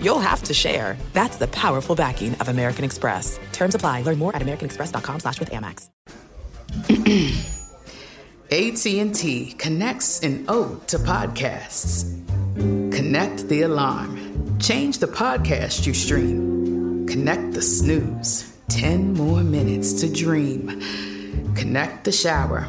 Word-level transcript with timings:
you'll 0.00 0.18
have 0.18 0.42
to 0.44 0.54
share. 0.54 0.96
That's 1.12 1.36
the 1.36 1.46
powerful 1.48 1.94
backing 1.94 2.34
of 2.36 2.48
American 2.48 2.84
Express. 2.84 3.38
Terms 3.52 3.74
apply. 3.74 4.02
Learn 4.02 4.18
more 4.18 4.34
at 4.34 4.42
americanexpress.com 4.42 5.20
slash 5.20 5.38
with 5.38 5.50
Amex. 5.50 5.88
AT&T 8.50 9.54
connects 9.58 10.20
an 10.20 10.44
ode 10.48 10.86
to 10.88 10.98
podcasts. 10.98 12.12
Connect 12.56 13.48
the 13.48 13.62
alarm. 13.62 14.58
Change 14.58 14.98
the 14.98 15.06
podcast 15.08 15.86
you 15.86 15.92
stream. 15.94 17.06
Connect 17.06 17.52
the 17.52 17.62
snooze. 17.62 18.56
10 18.68 19.14
more 19.14 19.42
minutes 19.42 19.92
to 19.94 20.12
dream. 20.12 20.80
Connect 21.54 22.04
the 22.04 22.12
shower. 22.12 22.68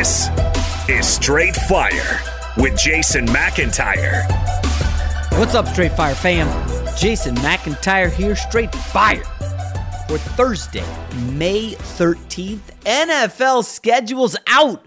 This 0.00 0.30
is 0.88 1.06
Straight 1.06 1.54
Fire 1.54 2.22
with 2.56 2.74
Jason 2.78 3.26
McIntyre. 3.26 4.26
What's 5.38 5.54
up, 5.54 5.68
Straight 5.68 5.92
Fire 5.92 6.14
fam? 6.14 6.48
Jason 6.96 7.34
McIntyre 7.36 8.10
here, 8.10 8.34
Straight 8.34 8.74
Fire. 8.74 9.22
For 10.08 10.16
Thursday, 10.16 10.86
May 11.32 11.74
13th, 11.74 12.62
NFL 12.86 13.62
schedule's 13.62 14.38
out. 14.46 14.86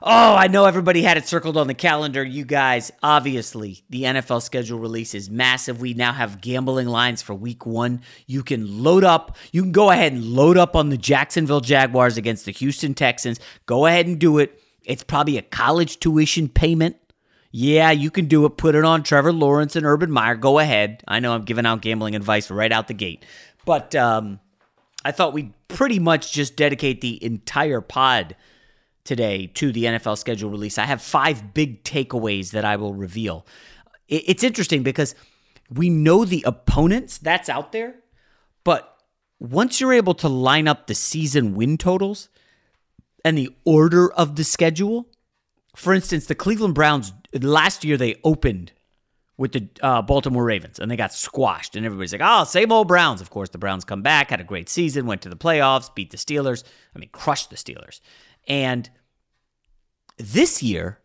Oh, 0.00 0.34
I 0.34 0.46
know 0.46 0.64
everybody 0.64 1.02
had 1.02 1.16
it 1.16 1.26
circled 1.26 1.56
on 1.56 1.66
the 1.66 1.74
calendar. 1.74 2.22
You 2.22 2.44
guys, 2.44 2.92
obviously, 3.02 3.82
the 3.90 4.04
NFL 4.04 4.42
schedule 4.42 4.78
release 4.78 5.14
is 5.14 5.28
massive. 5.28 5.80
We 5.80 5.94
now 5.94 6.12
have 6.12 6.40
gambling 6.40 6.86
lines 6.86 7.20
for 7.20 7.34
week 7.34 7.66
one. 7.66 8.02
You 8.26 8.44
can 8.44 8.84
load 8.84 9.02
up, 9.02 9.36
you 9.50 9.62
can 9.62 9.72
go 9.72 9.90
ahead 9.90 10.12
and 10.12 10.24
load 10.24 10.56
up 10.56 10.76
on 10.76 10.90
the 10.90 10.96
Jacksonville 10.96 11.60
Jaguars 11.60 12.16
against 12.16 12.44
the 12.44 12.52
Houston 12.52 12.94
Texans. 12.94 13.40
Go 13.66 13.86
ahead 13.86 14.06
and 14.06 14.18
do 14.18 14.38
it. 14.38 14.62
It's 14.84 15.02
probably 15.02 15.36
a 15.36 15.42
college 15.42 15.98
tuition 15.98 16.48
payment. 16.48 16.96
Yeah, 17.50 17.90
you 17.90 18.10
can 18.10 18.26
do 18.26 18.44
it. 18.44 18.56
Put 18.56 18.74
it 18.74 18.84
on 18.84 19.02
Trevor 19.02 19.32
Lawrence 19.32 19.74
and 19.74 19.84
Urban 19.84 20.10
Meyer. 20.10 20.36
Go 20.36 20.58
ahead. 20.58 21.02
I 21.08 21.18
know 21.18 21.32
I'm 21.32 21.44
giving 21.44 21.66
out 21.66 21.80
gambling 21.80 22.14
advice 22.14 22.50
right 22.50 22.70
out 22.70 22.88
the 22.88 22.94
gate. 22.94 23.24
But 23.64 23.94
um, 23.94 24.38
I 25.04 25.12
thought 25.12 25.32
we'd 25.32 25.52
pretty 25.66 25.98
much 25.98 26.32
just 26.32 26.56
dedicate 26.56 27.00
the 27.00 27.22
entire 27.24 27.80
pod 27.80 28.36
today 29.08 29.46
to 29.46 29.72
the 29.72 29.84
NFL 29.84 30.18
schedule 30.18 30.50
release. 30.50 30.76
I 30.76 30.84
have 30.84 31.00
five 31.00 31.54
big 31.54 31.82
takeaways 31.82 32.50
that 32.50 32.64
I 32.64 32.76
will 32.76 32.94
reveal. 32.94 33.46
It's 34.06 34.44
interesting 34.44 34.82
because 34.82 35.14
we 35.70 35.88
know 35.88 36.24
the 36.24 36.44
opponents 36.46 37.18
that's 37.18 37.48
out 37.48 37.72
there, 37.72 37.96
but 38.64 38.96
once 39.40 39.80
you're 39.80 39.94
able 39.94 40.14
to 40.14 40.28
line 40.28 40.68
up 40.68 40.86
the 40.86 40.94
season 40.94 41.54
win 41.54 41.78
totals 41.78 42.28
and 43.24 43.36
the 43.36 43.54
order 43.64 44.12
of 44.12 44.36
the 44.36 44.44
schedule, 44.44 45.08
for 45.74 45.94
instance, 45.94 46.26
the 46.26 46.34
Cleveland 46.34 46.74
Browns 46.74 47.12
last 47.32 47.84
year 47.84 47.96
they 47.96 48.16
opened 48.24 48.72
with 49.38 49.52
the 49.52 49.68
uh, 49.82 50.02
Baltimore 50.02 50.44
Ravens 50.44 50.78
and 50.78 50.90
they 50.90 50.96
got 50.96 51.14
squashed, 51.14 51.76
and 51.76 51.86
everybody's 51.86 52.12
like, 52.12 52.22
"Oh, 52.24 52.44
same 52.44 52.72
old 52.72 52.88
Browns." 52.88 53.20
Of 53.20 53.30
course, 53.30 53.50
the 53.50 53.58
Browns 53.58 53.84
come 53.84 54.02
back, 54.02 54.30
had 54.30 54.40
a 54.40 54.44
great 54.44 54.68
season, 54.68 55.06
went 55.06 55.22
to 55.22 55.28
the 55.28 55.36
playoffs, 55.36 55.94
beat 55.94 56.10
the 56.10 56.16
Steelers. 56.16 56.64
I 56.94 56.98
mean, 56.98 57.10
crushed 57.12 57.50
the 57.50 57.56
Steelers, 57.56 58.00
and 58.48 58.90
this 60.18 60.62
year, 60.62 61.00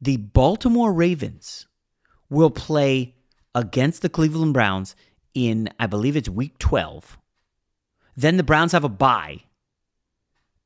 the 0.00 0.16
Baltimore 0.16 0.92
Ravens 0.92 1.66
will 2.28 2.50
play 2.50 3.14
against 3.54 4.02
the 4.02 4.08
Cleveland 4.08 4.54
Browns 4.54 4.94
in, 5.34 5.68
I 5.78 5.86
believe 5.86 6.16
it's 6.16 6.28
week 6.28 6.58
12. 6.58 7.18
Then 8.16 8.36
the 8.36 8.42
Browns 8.42 8.72
have 8.72 8.84
a 8.84 8.88
bye. 8.88 9.40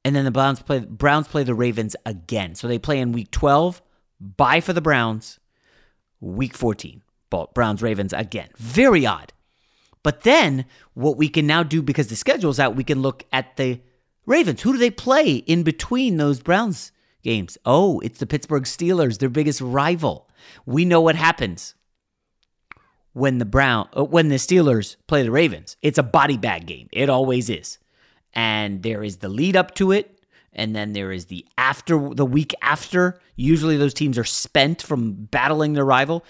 And 0.05 0.15
then 0.15 0.25
the 0.25 0.31
Browns 0.31 0.61
play 0.61 0.81
Browns 0.81 1.29
play 1.29 1.45
the 1.45 1.55
Ravens 1.55 1.97
again. 2.05 2.55
So 2.55 2.69
they 2.69 2.79
play 2.79 2.99
in 2.99 3.13
week 3.13 3.31
12, 3.31 3.81
bye 4.21 4.61
for 4.61 4.75
the 4.75 4.83
Browns, 4.83 5.41
week 6.21 6.55
14. 6.55 7.03
Browns 7.55 7.83
Ravens 7.83 8.13
again. 8.13 8.49
Very 8.57 9.07
odd. 9.07 9.33
But 10.05 10.21
then 10.21 10.67
what 10.93 11.17
we 11.17 11.29
can 11.29 11.47
now 11.47 11.63
do 11.63 11.83
because 11.83 12.09
the 12.09 12.17
schedule's 12.17 12.61
out, 12.61 12.77
we 12.77 12.85
can 12.85 13.03
look 13.03 13.25
at 13.33 13.57
the 13.57 13.81
Ravens. 14.27 14.63
Who 14.63 14.73
do 14.73 14.79
they 14.79 14.91
play 14.91 15.37
in 15.37 15.63
between 15.63 16.17
those 16.17 16.41
Browns 16.41 16.93
games. 17.25 17.59
Oh, 17.65 17.99
it's 18.01 18.21
the 18.21 18.27
Pittsburgh 18.27 18.65
Steelers, 18.65 19.19
their 19.19 19.29
biggest 19.29 19.61
rival. 19.61 20.29
We 20.67 20.85
know 20.85 21.01
what 21.01 21.17
happens 21.17 21.75
when 23.13 23.39
the 23.39 23.45
Brown 23.45 23.89
uh, 23.97 24.05
when 24.05 24.29
the 24.29 24.37
Steelers 24.37 24.97
play 25.07 25.23
the 25.23 25.31
Ravens. 25.31 25.77
It's 25.83 25.99
a 25.99 26.03
body 26.03 26.37
bag 26.37 26.67
game. 26.67 26.89
It 26.93 27.09
always 27.11 27.51
is. 27.51 27.79
And 28.35 28.83
there 28.83 29.03
is 29.03 29.19
the 29.19 29.29
lead 29.29 29.57
up 29.57 29.75
to 29.77 29.93
it 29.93 30.15
and 30.53 30.75
then 30.75 30.93
there 30.93 31.13
is 31.13 31.27
the 31.27 31.47
after 31.59 32.15
the 32.15 32.27
week 32.27 32.55
after. 32.63 33.19
Usually 33.37 33.77
those 33.77 33.95
teams 33.95 34.19
are 34.19 34.25
spent 34.25 34.83
from 34.83 35.13
battling 35.13 35.73
their 35.73 35.85
rival. 35.85 36.25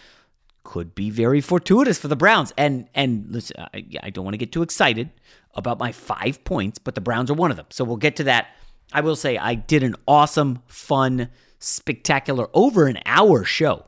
could 0.62 0.94
be 0.94 1.11
very 1.11 1.41
fortuitous 1.43 1.99
for 1.99 2.08
the 2.08 2.17
Browns. 2.17 2.52
And 2.56 2.88
and 2.94 3.26
listen, 3.31 3.56
I, 3.58 3.85
I 4.02 4.11
don't 4.11 4.25
want 4.25 4.35
to 4.35 4.38
get 4.38 4.52
too 4.52 4.62
excited 4.62 5.11
about 5.55 5.79
my 5.79 5.93
five 5.93 6.43
points, 6.44 6.79
but 6.79 6.94
the 6.94 7.00
Browns 7.00 7.31
are 7.31 7.35
one 7.35 7.50
of 7.50 7.56
them. 7.56 7.67
So 7.70 7.85
we'll 7.85 7.96
get 7.99 8.17
to 8.17 8.25
that. 8.25 8.49
I 8.92 9.00
will 9.00 9.16
say 9.16 9.36
I 9.36 9.54
did 9.54 9.82
an 9.82 9.96
awesome, 10.06 10.60
fun, 10.66 11.28
spectacular, 11.58 12.48
over 12.54 12.86
an 12.86 12.98
hour 13.06 13.44
show 13.44 13.86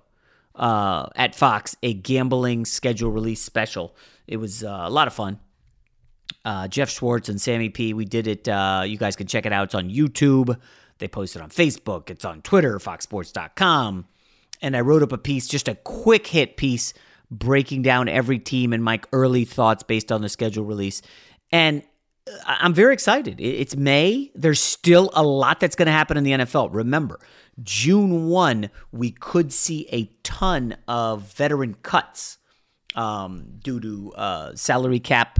uh, 0.55 1.09
at 1.15 1.35
Fox, 1.35 1.77
a 1.83 1.95
gambling 1.95 2.65
schedule 2.65 3.11
release 3.11 3.43
special. 3.43 3.95
It 4.27 4.39
was 4.39 4.65
uh, 4.65 4.81
a 4.83 4.91
lot 4.91 5.07
of 5.07 5.15
fun. 5.15 5.39
Uh, 6.45 6.69
Jeff 6.69 6.91
Schwartz 6.91 7.29
and 7.29 7.41
Sammy 7.41 7.69
P. 7.69 7.93
We 7.93 8.05
did 8.05 8.27
it. 8.27 8.49
Uh, 8.49 8.85
you 8.87 8.97
guys 8.97 9.17
can 9.17 9.27
check 9.27 9.47
it 9.47 9.53
out. 9.53 9.65
It's 9.65 9.75
on 9.75 9.91
YouTube. 9.91 10.59
They 10.99 11.09
post 11.09 11.37
it 11.37 11.43
on 11.43 11.51
Facebook. 11.51 12.11
It's 12.11 12.25
on 12.25 12.43
Twitter, 12.43 12.79
foxsports.com. 12.79 14.07
And 14.63 14.77
I 14.77 14.81
wrote 14.81 15.03
up 15.03 15.13
a 15.13 15.19
piece, 15.19 15.47
just 15.47 15.69
a 15.69 15.75
quick 15.75 16.27
hit 16.27 16.57
piece, 16.57 16.95
breaking 17.31 17.83
down 17.83 18.09
every 18.09 18.39
team 18.39 18.73
and 18.73 18.83
my 18.83 19.01
early 19.13 19.45
thoughts 19.45 19.83
based 19.83 20.11
on 20.11 20.23
the 20.23 20.29
schedule 20.29 20.65
release. 20.65 21.03
And 21.53 21.83
I'm 22.45 22.75
very 22.75 22.93
excited. 22.93 23.41
It's 23.41 23.77
May. 23.77 24.33
There's 24.35 24.61
still 24.61 25.11
a 25.15 25.23
lot 25.23 25.61
that's 25.61 25.77
going 25.77 25.87
to 25.87 25.93
happen 25.93 26.17
in 26.17 26.25
the 26.25 26.33
NFL. 26.33 26.71
Remember, 26.73 27.21
June 27.63 28.27
1, 28.27 28.69
we 28.91 29.13
could 29.13 29.53
see 29.53 29.89
a 29.93 30.11
ton 30.25 30.77
of 30.89 31.23
veteran 31.35 31.75
cuts 31.83 32.39
um, 32.97 33.47
due 33.63 33.79
to 33.81 34.13
uh, 34.15 34.55
salary 34.57 34.99
cap 34.99 35.39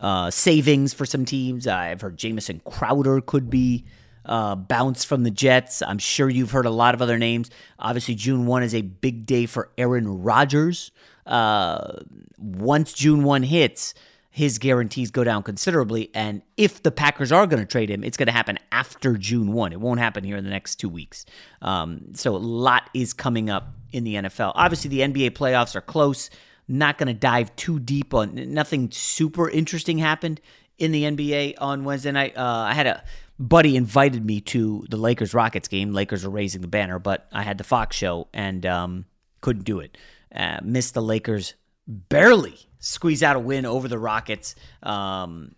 uh, 0.00 0.30
savings 0.30 0.94
for 0.94 1.04
some 1.04 1.24
teams. 1.24 1.66
I've 1.66 2.00
heard 2.00 2.16
Jamison 2.16 2.60
Crowder 2.64 3.20
could 3.20 3.50
be 3.50 3.84
uh, 4.24 4.54
bounced 4.54 5.06
from 5.06 5.24
the 5.24 5.30
Jets. 5.30 5.82
I'm 5.82 5.98
sure 5.98 6.30
you've 6.30 6.52
heard 6.52 6.66
a 6.66 6.70
lot 6.70 6.94
of 6.94 7.02
other 7.02 7.18
names. 7.18 7.50
Obviously, 7.78 8.14
June 8.14 8.46
1 8.46 8.62
is 8.62 8.74
a 8.74 8.82
big 8.82 9.26
day 9.26 9.44
for 9.44 9.70
Aaron 9.76 10.22
Rodgers. 10.22 10.90
Uh, 11.26 11.98
once 12.38 12.92
June 12.94 13.24
1 13.24 13.42
hits, 13.42 13.94
his 14.34 14.58
guarantees 14.58 15.12
go 15.12 15.22
down 15.22 15.44
considerably. 15.44 16.10
And 16.12 16.42
if 16.56 16.82
the 16.82 16.90
Packers 16.90 17.30
are 17.30 17.46
going 17.46 17.62
to 17.62 17.66
trade 17.66 17.88
him, 17.88 18.02
it's 18.02 18.16
going 18.16 18.26
to 18.26 18.32
happen 18.32 18.58
after 18.72 19.16
June 19.16 19.52
1. 19.52 19.72
It 19.72 19.78
won't 19.80 20.00
happen 20.00 20.24
here 20.24 20.36
in 20.36 20.42
the 20.42 20.50
next 20.50 20.74
two 20.74 20.88
weeks. 20.88 21.24
Um, 21.62 22.14
so 22.14 22.34
a 22.34 22.38
lot 22.38 22.90
is 22.94 23.12
coming 23.12 23.48
up 23.48 23.76
in 23.92 24.02
the 24.02 24.14
NFL. 24.14 24.50
Obviously, 24.56 24.90
the 24.90 25.02
NBA 25.02 25.30
playoffs 25.36 25.76
are 25.76 25.80
close. 25.80 26.30
Not 26.66 26.98
going 26.98 27.06
to 27.06 27.14
dive 27.14 27.54
too 27.54 27.78
deep 27.78 28.12
on 28.12 28.34
nothing 28.52 28.90
super 28.90 29.48
interesting 29.48 29.98
happened 29.98 30.40
in 30.78 30.90
the 30.90 31.04
NBA 31.04 31.54
on 31.58 31.84
Wednesday 31.84 32.10
night. 32.10 32.36
Uh, 32.36 32.42
I 32.42 32.74
had 32.74 32.88
a 32.88 33.04
buddy 33.38 33.76
invited 33.76 34.24
me 34.24 34.40
to 34.40 34.84
the 34.90 34.96
Lakers 34.96 35.32
Rockets 35.32 35.68
game. 35.68 35.92
Lakers 35.92 36.24
are 36.24 36.30
raising 36.30 36.60
the 36.60 36.66
banner, 36.66 36.98
but 36.98 37.28
I 37.30 37.44
had 37.44 37.56
the 37.56 37.62
Fox 37.62 37.94
show 37.94 38.26
and 38.34 38.66
um, 38.66 39.04
couldn't 39.42 39.62
do 39.62 39.78
it. 39.78 39.96
Uh, 40.34 40.58
missed 40.64 40.94
the 40.94 41.02
Lakers 41.02 41.54
barely 41.86 42.58
squeeze 42.78 43.22
out 43.22 43.36
a 43.36 43.38
win 43.40 43.66
over 43.66 43.88
the 43.88 43.98
Rockets. 43.98 44.54
Um, 44.82 45.54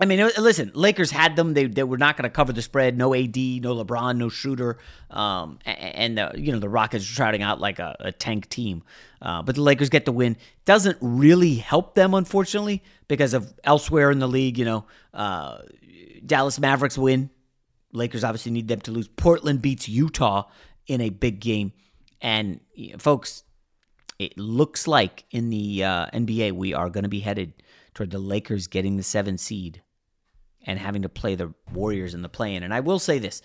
I 0.00 0.06
mean, 0.06 0.30
listen, 0.38 0.70
Lakers 0.74 1.10
had 1.10 1.36
them. 1.36 1.52
They, 1.52 1.66
they 1.66 1.82
were 1.82 1.98
not 1.98 2.16
going 2.16 2.22
to 2.22 2.30
cover 2.30 2.54
the 2.54 2.62
spread. 2.62 2.96
No 2.96 3.14
AD, 3.14 3.36
no 3.36 3.84
LeBron, 3.84 4.16
no 4.16 4.30
shooter. 4.30 4.78
Um, 5.10 5.58
and, 5.66 6.16
the, 6.16 6.32
you 6.36 6.52
know, 6.52 6.58
the 6.58 6.70
Rockets 6.70 7.10
are 7.10 7.14
trotting 7.14 7.42
out 7.42 7.60
like 7.60 7.78
a, 7.78 7.96
a 8.00 8.12
tank 8.12 8.48
team. 8.48 8.82
Uh, 9.20 9.42
but 9.42 9.56
the 9.56 9.60
Lakers 9.60 9.90
get 9.90 10.06
the 10.06 10.12
win. 10.12 10.38
Doesn't 10.64 10.96
really 11.02 11.56
help 11.56 11.94
them, 11.94 12.14
unfortunately, 12.14 12.82
because 13.08 13.34
of 13.34 13.52
elsewhere 13.62 14.10
in 14.10 14.20
the 14.20 14.28
league. 14.28 14.56
You 14.56 14.64
know, 14.64 14.84
uh, 15.12 15.58
Dallas 16.24 16.58
Mavericks 16.58 16.96
win. 16.96 17.28
Lakers 17.92 18.24
obviously 18.24 18.52
need 18.52 18.68
them 18.68 18.80
to 18.82 18.92
lose. 18.92 19.08
Portland 19.08 19.60
beats 19.60 19.86
Utah 19.86 20.44
in 20.86 21.02
a 21.02 21.10
big 21.10 21.40
game. 21.40 21.74
And, 22.22 22.60
you 22.72 22.92
know, 22.92 22.98
folks, 22.98 23.42
it 24.20 24.36
looks 24.36 24.86
like 24.86 25.24
in 25.30 25.48
the 25.48 25.82
uh, 25.82 26.06
NBA 26.12 26.52
we 26.52 26.74
are 26.74 26.90
going 26.90 27.04
to 27.04 27.08
be 27.08 27.20
headed 27.20 27.54
toward 27.94 28.10
the 28.10 28.18
Lakers 28.18 28.66
getting 28.66 28.98
the 28.98 29.02
seven 29.02 29.38
seed 29.38 29.82
and 30.66 30.78
having 30.78 31.00
to 31.02 31.08
play 31.08 31.34
the 31.34 31.54
Warriors 31.72 32.12
in 32.12 32.20
the 32.20 32.28
play-in. 32.28 32.62
And 32.62 32.74
I 32.74 32.80
will 32.80 32.98
say 32.98 33.18
this: 33.18 33.40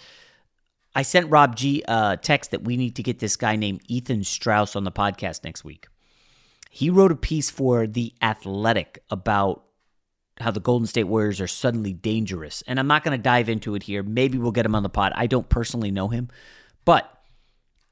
I 0.94 1.04
sent 1.04 1.32
Rob 1.32 1.56
G 1.56 1.82
a 1.88 2.20
text 2.22 2.52
that 2.52 2.66
we 2.66 2.76
need 2.76 2.98
to 2.98 3.04
get 3.04 3.20
this 3.20 3.38
guy 3.38 3.56
named 3.56 3.84
Ethan 3.88 4.26
Strauss 4.26 4.76
on 4.76 4.84
the 4.84 4.92
podcast 4.92 5.46
next 5.46 5.64
week. 5.64 5.88
He 6.70 6.90
wrote 6.90 7.14
a 7.14 7.16
piece 7.16 7.50
for 7.50 7.88
the 7.88 8.14
Athletic 8.22 9.02
about 9.10 9.64
how 10.42 10.52
the 10.52 10.60
Golden 10.60 10.88
State 10.88 11.06
Warriors 11.06 11.40
are 11.40 11.48
suddenly 11.48 11.94
dangerous, 11.94 12.64
and 12.68 12.82
I'm 12.82 12.88
not 12.88 13.06
going 13.06 13.18
to 13.18 13.24
dive 13.24 13.48
into 13.48 13.76
it 13.76 13.84
here. 13.84 14.04
Maybe 14.04 14.38
we'll 14.38 14.52
get 14.52 14.66
him 14.66 14.76
on 14.76 14.84
the 14.84 14.90
pod. 14.90 15.14
I 15.16 15.28
don't 15.28 15.48
personally 15.48 15.92
know 15.92 16.10
him, 16.10 16.28
but 16.84 17.10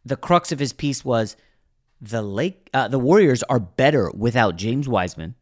the 0.03 0.17
crux 0.17 0.51
of 0.51 0.59
his 0.59 0.73
piece 0.73 1.05
was 1.05 1.37
the 2.03 2.21
Lake 2.21 2.69
uh, 2.73 2.87
the 2.87 2.99
Warriors 2.99 3.43
are 3.43 3.59
better 3.59 4.11
without 4.11 4.57
James 4.57 4.89
Wiseman 4.89 5.35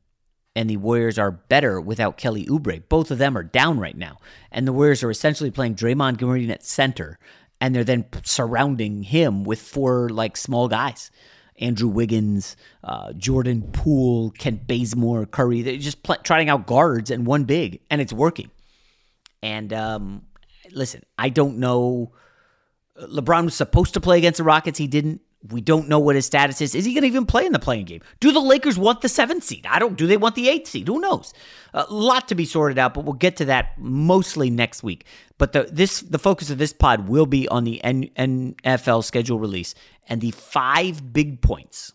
and 0.55 0.69
the 0.69 0.77
Warriors 0.77 1.17
are 1.17 1.31
better 1.31 1.79
without 1.81 2.17
Kelly 2.17 2.45
Oubre. 2.45 2.83
Both 2.87 3.09
of 3.09 3.17
them 3.17 3.37
are 3.37 3.43
down 3.43 3.79
right 3.79 3.97
now. 3.97 4.17
And 4.51 4.67
the 4.67 4.73
Warriors 4.73 5.01
are 5.01 5.09
essentially 5.09 5.49
playing 5.49 5.75
Draymond 5.75 6.17
Green 6.17 6.51
at 6.51 6.63
center 6.63 7.17
and 7.59 7.75
they're 7.75 7.83
then 7.83 8.05
surrounding 8.23 9.03
him 9.03 9.43
with 9.43 9.61
four 9.61 10.09
like 10.09 10.37
small 10.37 10.67
guys. 10.67 11.11
Andrew 11.59 11.89
Wiggins, 11.89 12.55
uh, 12.83 13.13
Jordan 13.13 13.69
Poole, 13.71 14.31
Kent 14.31 14.65
Bazemore, 14.65 15.27
Curry. 15.27 15.61
They're 15.61 15.77
just 15.77 16.01
pl- 16.01 16.17
trying 16.23 16.49
out 16.49 16.65
guards 16.65 17.11
and 17.11 17.25
one 17.25 17.43
big, 17.43 17.81
and 17.91 18.01
it's 18.01 18.11
working. 18.11 18.49
And 19.43 19.71
um, 19.71 20.23
listen, 20.71 21.03
I 21.19 21.29
don't 21.29 21.59
know. 21.59 22.13
LeBron 22.99 23.45
was 23.45 23.53
supposed 23.53 23.93
to 23.93 24.01
play 24.01 24.17
against 24.17 24.37
the 24.37 24.43
Rockets. 24.43 24.79
He 24.79 24.87
didn't. 24.87 25.21
We 25.49 25.59
don't 25.59 25.87
know 25.87 25.97
what 25.97 26.15
his 26.15 26.27
status 26.27 26.61
is. 26.61 26.75
Is 26.75 26.85
he 26.85 26.93
going 26.93 27.01
to 27.01 27.07
even 27.07 27.25
play 27.25 27.47
in 27.47 27.51
the 27.51 27.57
play-in 27.57 27.85
game? 27.85 28.01
Do 28.19 28.31
the 28.31 28.39
Lakers 28.39 28.77
want 28.77 29.01
the 29.01 29.09
seventh 29.09 29.43
seed? 29.43 29.65
I 29.67 29.79
don't. 29.79 29.97
Do 29.97 30.05
they 30.05 30.17
want 30.17 30.35
the 30.35 30.47
eighth 30.47 30.69
seed? 30.69 30.87
Who 30.87 30.99
knows? 30.99 31.33
A 31.73 31.91
lot 31.91 32.27
to 32.27 32.35
be 32.35 32.45
sorted 32.45 32.77
out, 32.77 32.93
but 32.93 33.05
we'll 33.05 33.13
get 33.13 33.37
to 33.37 33.45
that 33.45 33.79
mostly 33.79 34.51
next 34.51 34.83
week. 34.83 35.05
But 35.39 35.53
the 35.53 35.63
this 35.63 36.01
the 36.01 36.19
focus 36.19 36.51
of 36.51 36.59
this 36.59 36.73
pod 36.73 37.07
will 37.07 37.25
be 37.25 37.47
on 37.47 37.63
the 37.63 37.83
N, 37.83 38.09
NFL 38.15 39.03
schedule 39.03 39.39
release 39.39 39.73
and 40.07 40.21
the 40.21 40.31
five 40.31 41.11
big 41.11 41.41
points. 41.41 41.93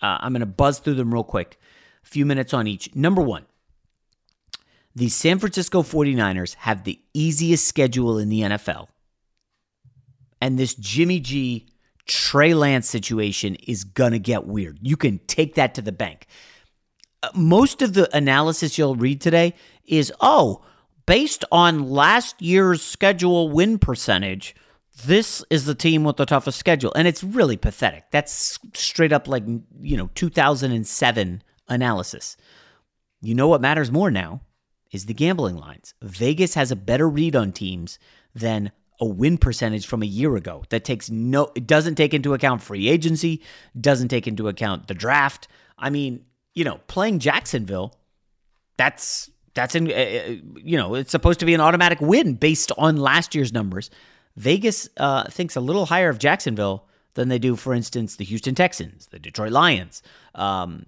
Uh, 0.00 0.18
I'm 0.20 0.32
going 0.32 0.40
to 0.40 0.46
buzz 0.46 0.78
through 0.78 0.94
them 0.94 1.12
real 1.12 1.24
quick, 1.24 1.58
a 2.04 2.06
few 2.06 2.26
minutes 2.26 2.54
on 2.54 2.66
each. 2.66 2.94
Number 2.94 3.22
one, 3.22 3.46
the 4.94 5.08
San 5.08 5.38
Francisco 5.38 5.82
49ers 5.82 6.54
have 6.54 6.84
the 6.84 7.00
easiest 7.12 7.66
schedule 7.66 8.18
in 8.18 8.28
the 8.28 8.40
NFL. 8.40 8.88
And 10.40 10.58
this 10.58 10.74
Jimmy 10.74 11.18
G 11.18 11.66
Trey 12.06 12.54
Lance 12.54 12.88
situation 12.88 13.56
is 13.56 13.84
going 13.84 14.12
to 14.12 14.18
get 14.18 14.46
weird. 14.46 14.78
You 14.80 14.96
can 14.96 15.18
take 15.26 15.54
that 15.54 15.74
to 15.74 15.82
the 15.82 15.92
bank. 15.92 16.26
Uh, 17.22 17.28
most 17.34 17.82
of 17.82 17.94
the 17.94 18.14
analysis 18.16 18.78
you'll 18.78 18.96
read 18.96 19.20
today 19.20 19.54
is 19.84 20.12
oh, 20.20 20.64
based 21.06 21.44
on 21.50 21.88
last 21.88 22.40
year's 22.40 22.82
schedule 22.82 23.48
win 23.48 23.78
percentage, 23.78 24.54
this 25.04 25.44
is 25.50 25.64
the 25.64 25.74
team 25.74 26.04
with 26.04 26.16
the 26.16 26.26
toughest 26.26 26.58
schedule. 26.58 26.92
And 26.94 27.06
it's 27.08 27.22
really 27.22 27.56
pathetic. 27.56 28.04
That's 28.10 28.58
straight 28.74 29.12
up 29.12 29.28
like, 29.28 29.44
you 29.80 29.96
know, 29.96 30.10
2007 30.14 31.42
analysis. 31.68 32.36
You 33.20 33.34
know 33.34 33.48
what 33.48 33.60
matters 33.60 33.90
more 33.90 34.10
now 34.10 34.40
is 34.92 35.06
the 35.06 35.14
gambling 35.14 35.56
lines. 35.56 35.94
Vegas 36.02 36.54
has 36.54 36.70
a 36.70 36.76
better 36.76 37.08
read 37.08 37.34
on 37.34 37.52
teams 37.52 37.98
than 38.34 38.72
a 39.00 39.06
win 39.06 39.38
percentage 39.38 39.86
from 39.86 40.02
a 40.02 40.06
year 40.06 40.36
ago 40.36 40.64
that 40.70 40.84
takes 40.84 41.10
no 41.10 41.50
it 41.54 41.66
doesn't 41.66 41.96
take 41.96 42.14
into 42.14 42.34
account 42.34 42.62
free 42.62 42.88
agency, 42.88 43.42
doesn't 43.78 44.08
take 44.08 44.26
into 44.26 44.48
account 44.48 44.88
the 44.88 44.94
draft. 44.94 45.48
I 45.78 45.90
mean, 45.90 46.24
you 46.54 46.64
know, 46.64 46.80
playing 46.86 47.18
Jacksonville, 47.18 47.94
that's 48.76 49.30
that's 49.54 49.74
in 49.74 49.90
uh, 49.90 50.36
you 50.56 50.76
know, 50.76 50.94
it's 50.94 51.10
supposed 51.10 51.40
to 51.40 51.46
be 51.46 51.54
an 51.54 51.60
automatic 51.60 52.00
win 52.00 52.34
based 52.34 52.72
on 52.78 52.96
last 52.96 53.34
year's 53.34 53.52
numbers. 53.52 53.90
Vegas 54.36 54.88
uh, 54.98 55.24
thinks 55.30 55.56
a 55.56 55.60
little 55.60 55.86
higher 55.86 56.08
of 56.08 56.18
Jacksonville 56.18 56.86
than 57.14 57.28
they 57.28 57.38
do, 57.38 57.56
for 57.56 57.72
instance, 57.72 58.16
the 58.16 58.24
Houston 58.24 58.54
Texans, 58.54 59.06
the 59.06 59.18
Detroit 59.18 59.52
Lions. 59.52 60.02
Um, 60.34 60.86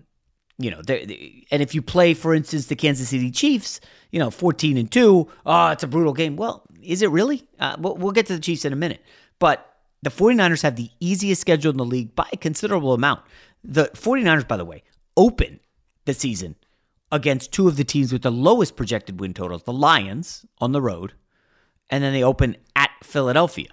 you 0.59 0.71
know, 0.71 0.81
and 0.89 1.63
if 1.63 1.75
you 1.75 1.83
play, 1.83 2.15
for 2.15 2.35
instance, 2.35 2.67
the 2.67 2.75
Kansas 2.75 3.09
City 3.09 3.31
Chiefs, 3.31 3.81
you 4.11 4.19
know, 4.19 4.31
14 4.31 4.77
and 4.77 4.91
2, 4.91 5.29
oh, 5.47 5.69
it's 5.69 5.85
a 5.85 5.87
brutal 5.87 6.13
game. 6.13 6.37
Well, 6.37 6.65
is 6.83 7.01
it 7.03 7.11
really? 7.11 7.45
Uh, 7.61 7.77
we'll, 7.79 7.95
we'll 7.95 8.13
get 8.13 8.27
to 8.27 8.35
the 8.35 8.41
Chiefs 8.41 8.65
in 8.65 8.73
a 8.73 8.77
minute. 8.77 9.03
But 9.39 9.65
the 10.03 10.11
49ers 10.11 10.63
have 10.63 10.77
the 10.77 10.91
easiest 10.99 11.41
schedule 11.41 11.71
in 11.71 11.77
the 11.77 11.85
league 11.85 12.15
by 12.17 12.29
a 12.33 12.37
considerable 12.37 12.93
amount. 12.93 13.23
The 13.63 13.85
49ers, 13.95 14.49
by 14.49 14.57
the 14.57 14.65
way, 14.65 14.83
open 15.17 15.61
the 16.07 16.15
season 16.15 16.57
against 17.13 17.53
two 17.53 17.69
of 17.69 17.77
the 17.77 17.85
teams 17.85 18.13
with 18.13 18.23
the 18.23 18.31
lowest 18.31 18.77
projected 18.77 19.21
win 19.21 19.35
totals 19.35 19.63
the 19.63 19.73
Lions 19.73 20.45
on 20.59 20.73
the 20.73 20.83
road, 20.83 21.15
and 21.89 22.03
then 22.03 22.13
they 22.13 22.23
open 22.23 22.57
at 22.75 22.91
Philadelphia. 23.03 23.69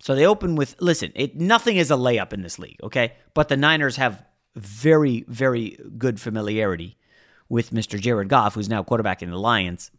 So 0.00 0.14
they 0.14 0.26
open 0.26 0.56
with, 0.56 0.74
listen, 0.80 1.12
it, 1.14 1.36
nothing 1.36 1.76
is 1.76 1.90
a 1.90 1.94
layup 1.94 2.32
in 2.32 2.42
this 2.42 2.58
league, 2.58 2.78
okay? 2.82 3.14
But 3.34 3.48
the 3.48 3.56
Niners 3.56 3.96
have 3.96 4.24
very, 4.54 5.24
very 5.28 5.78
good 5.98 6.20
familiarity 6.20 6.96
with 7.48 7.70
Mr. 7.70 8.00
Jared 8.00 8.28
Goff, 8.28 8.54
who's 8.54 8.68
now 8.68 8.82
quarterback 8.82 9.22
in 9.22 9.30
the 9.30 9.38
Lions. 9.38 9.90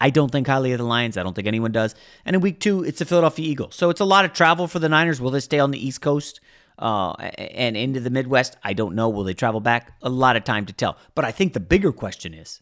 I 0.00 0.10
don't 0.10 0.30
think 0.30 0.46
highly 0.46 0.72
of 0.72 0.78
the 0.78 0.84
Lions. 0.84 1.16
I 1.16 1.22
don't 1.22 1.34
think 1.34 1.46
anyone 1.46 1.72
does. 1.72 1.94
And 2.24 2.34
in 2.34 2.42
week 2.42 2.60
two, 2.60 2.82
it's 2.82 2.98
the 2.98 3.04
Philadelphia 3.04 3.46
Eagles. 3.46 3.74
So 3.74 3.90
it's 3.90 4.00
a 4.00 4.04
lot 4.04 4.24
of 4.24 4.32
travel 4.32 4.66
for 4.66 4.78
the 4.78 4.88
Niners. 4.88 5.20
Will 5.20 5.30
they 5.30 5.40
stay 5.40 5.58
on 5.58 5.70
the 5.70 5.86
East 5.86 6.00
Coast? 6.00 6.40
uh, 6.78 7.12
and 7.12 7.76
into 7.76 8.00
the 8.00 8.10
Midwest. 8.10 8.56
I 8.62 8.72
don't 8.72 8.94
know. 8.94 9.08
Will 9.08 9.24
they 9.24 9.34
travel 9.34 9.60
back? 9.60 9.92
A 10.02 10.08
lot 10.08 10.36
of 10.36 10.44
time 10.44 10.66
to 10.66 10.72
tell. 10.72 10.96
But 11.14 11.24
I 11.24 11.32
think 11.32 11.52
the 11.52 11.60
bigger 11.60 11.92
question 11.92 12.34
is 12.34 12.60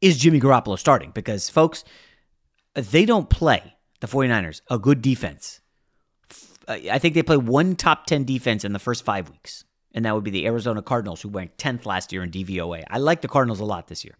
is 0.00 0.18
Jimmy 0.18 0.40
Garoppolo 0.40 0.78
starting? 0.78 1.12
Because, 1.12 1.48
folks, 1.48 1.84
they 2.74 3.04
don't 3.04 3.30
play, 3.30 3.76
the 4.00 4.08
49ers, 4.08 4.60
a 4.68 4.78
good 4.78 5.00
defense. 5.00 5.60
I 6.68 6.98
think 6.98 7.14
they 7.14 7.22
play 7.22 7.36
one 7.36 7.76
top 7.76 8.06
10 8.06 8.24
defense 8.24 8.64
in 8.64 8.72
the 8.72 8.78
first 8.78 9.04
five 9.04 9.28
weeks, 9.30 9.64
and 9.94 10.04
that 10.04 10.14
would 10.14 10.24
be 10.24 10.30
the 10.30 10.46
Arizona 10.46 10.82
Cardinals, 10.82 11.20
who 11.20 11.28
ranked 11.28 11.58
10th 11.58 11.86
last 11.86 12.12
year 12.12 12.22
in 12.22 12.30
DVOA. 12.30 12.84
I 12.88 12.98
like 12.98 13.20
the 13.20 13.28
Cardinals 13.28 13.60
a 13.60 13.64
lot 13.64 13.88
this 13.88 14.04
year. 14.04 14.16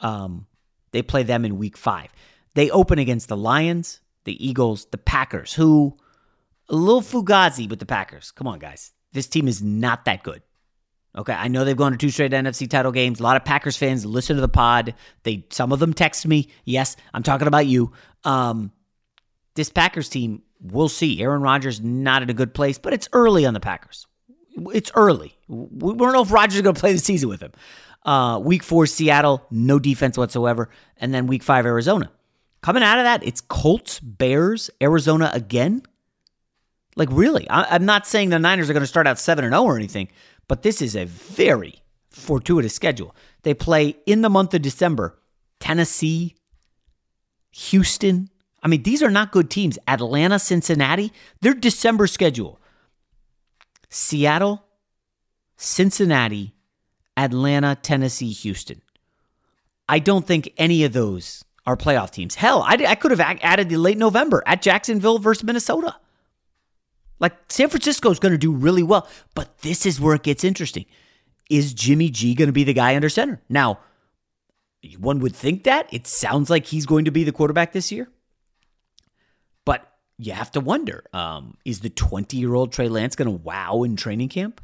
Um, 0.00 0.46
they 0.92 1.02
play 1.02 1.22
them 1.22 1.44
in 1.44 1.58
week 1.58 1.76
five. 1.76 2.10
They 2.54 2.70
open 2.70 2.98
against 2.98 3.28
the 3.28 3.36
Lions, 3.36 4.00
the 4.24 4.44
Eagles, 4.44 4.86
the 4.86 4.98
Packers, 4.98 5.54
who 5.54 5.96
a 6.68 6.74
little 6.74 7.02
fugazi 7.02 7.68
with 7.68 7.78
the 7.78 7.86
Packers. 7.86 8.30
Come 8.30 8.46
on, 8.46 8.58
guys. 8.58 8.92
This 9.12 9.26
team 9.26 9.48
is 9.48 9.62
not 9.62 10.04
that 10.04 10.22
good. 10.22 10.42
Okay, 11.16 11.32
I 11.32 11.48
know 11.48 11.64
they've 11.64 11.76
gone 11.76 11.90
to 11.92 11.98
two 11.98 12.10
straight 12.10 12.30
NFC 12.30 12.70
title 12.70 12.92
games. 12.92 13.18
A 13.18 13.24
lot 13.24 13.36
of 13.36 13.44
Packers 13.44 13.76
fans 13.76 14.06
listen 14.06 14.36
to 14.36 14.40
the 14.40 14.48
pod. 14.48 14.94
They 15.24 15.46
some 15.50 15.72
of 15.72 15.80
them 15.80 15.92
text 15.92 16.24
me. 16.24 16.48
Yes, 16.64 16.96
I'm 17.12 17.24
talking 17.24 17.48
about 17.48 17.66
you. 17.66 17.92
Um, 18.22 18.70
this 19.56 19.70
Packers 19.70 20.08
team, 20.08 20.42
we'll 20.60 20.88
see. 20.88 21.22
Aaron 21.22 21.42
Rodgers 21.42 21.80
not 21.80 22.22
in 22.22 22.30
a 22.30 22.34
good 22.34 22.54
place, 22.54 22.78
but 22.78 22.92
it's 22.92 23.08
early 23.12 23.46
on 23.46 23.54
the 23.54 23.60
Packers. 23.60 24.06
It's 24.72 24.90
early. 24.94 25.36
We 25.48 25.94
don't 25.94 26.12
know 26.12 26.22
if 26.22 26.32
Rodgers 26.32 26.56
is 26.56 26.62
going 26.62 26.74
to 26.74 26.80
play 26.80 26.92
the 26.92 26.98
season 26.98 27.28
with 27.28 27.40
him. 27.40 27.52
Uh, 28.04 28.38
week 28.38 28.62
four, 28.62 28.86
Seattle, 28.86 29.46
no 29.50 29.78
defense 29.78 30.16
whatsoever, 30.16 30.70
and 30.96 31.12
then 31.12 31.26
week 31.26 31.42
five, 31.42 31.66
Arizona. 31.66 32.10
Coming 32.62 32.82
out 32.82 32.98
of 32.98 33.04
that, 33.04 33.22
it's 33.22 33.40
Colts, 33.40 34.00
Bears, 34.00 34.70
Arizona 34.82 35.30
again. 35.32 35.82
Like 36.96 37.08
really, 37.12 37.48
I, 37.48 37.76
am 37.76 37.86
not 37.86 38.06
saying 38.06 38.30
the 38.30 38.38
Niners 38.38 38.68
are 38.68 38.72
going 38.72 38.82
to 38.82 38.86
start 38.86 39.06
out 39.06 39.18
seven 39.18 39.44
and 39.44 39.52
zero 39.52 39.62
oh 39.62 39.66
or 39.66 39.76
anything, 39.76 40.08
but 40.48 40.62
this 40.62 40.82
is 40.82 40.96
a 40.96 41.04
very 41.04 41.82
fortuitous 42.10 42.74
schedule. 42.74 43.14
They 43.42 43.54
play 43.54 43.96
in 44.06 44.22
the 44.22 44.30
month 44.30 44.52
of 44.54 44.62
December 44.62 45.18
Tennessee, 45.60 46.34
Houston. 47.52 48.28
I 48.62 48.68
mean, 48.68 48.82
these 48.82 49.02
are 49.02 49.10
not 49.10 49.32
good 49.32 49.50
teams. 49.50 49.78
Atlanta, 49.88 50.38
Cincinnati, 50.38 51.12
their 51.40 51.54
December 51.54 52.06
schedule. 52.06 52.60
Seattle, 53.88 54.64
Cincinnati, 55.56 56.54
Atlanta, 57.16 57.76
Tennessee, 57.80 58.30
Houston. 58.32 58.82
I 59.88 59.98
don't 59.98 60.26
think 60.26 60.52
any 60.56 60.84
of 60.84 60.92
those 60.92 61.44
are 61.66 61.76
playoff 61.76 62.10
teams. 62.10 62.36
Hell, 62.36 62.62
I, 62.62 62.74
I 62.86 62.94
could 62.94 63.10
have 63.10 63.20
added 63.20 63.68
the 63.68 63.76
late 63.76 63.98
November 63.98 64.42
at 64.46 64.62
Jacksonville 64.62 65.18
versus 65.18 65.44
Minnesota. 65.44 65.96
Like 67.18 67.34
San 67.48 67.68
Francisco 67.68 68.10
is 68.10 68.18
going 68.18 68.32
to 68.32 68.38
do 68.38 68.52
really 68.52 68.82
well, 68.82 69.06
but 69.34 69.58
this 69.58 69.84
is 69.84 70.00
where 70.00 70.14
it 70.14 70.22
gets 70.22 70.44
interesting. 70.44 70.86
Is 71.50 71.74
Jimmy 71.74 72.08
G 72.08 72.34
going 72.34 72.48
to 72.48 72.52
be 72.52 72.64
the 72.64 72.72
guy 72.72 72.94
under 72.94 73.08
center? 73.08 73.42
Now, 73.48 73.80
one 74.98 75.18
would 75.18 75.34
think 75.34 75.64
that. 75.64 75.92
It 75.92 76.06
sounds 76.06 76.48
like 76.48 76.66
he's 76.66 76.86
going 76.86 77.04
to 77.04 77.10
be 77.10 77.24
the 77.24 77.32
quarterback 77.32 77.72
this 77.72 77.92
year. 77.92 78.08
You 80.22 80.32
have 80.32 80.50
to 80.52 80.60
wonder 80.60 81.04
um, 81.14 81.56
is 81.64 81.80
the 81.80 81.88
20 81.88 82.36
year 82.36 82.54
old 82.54 82.72
Trey 82.72 82.88
Lance 82.88 83.16
going 83.16 83.26
to 83.26 83.42
wow 83.42 83.82
in 83.84 83.96
training 83.96 84.28
camp 84.28 84.60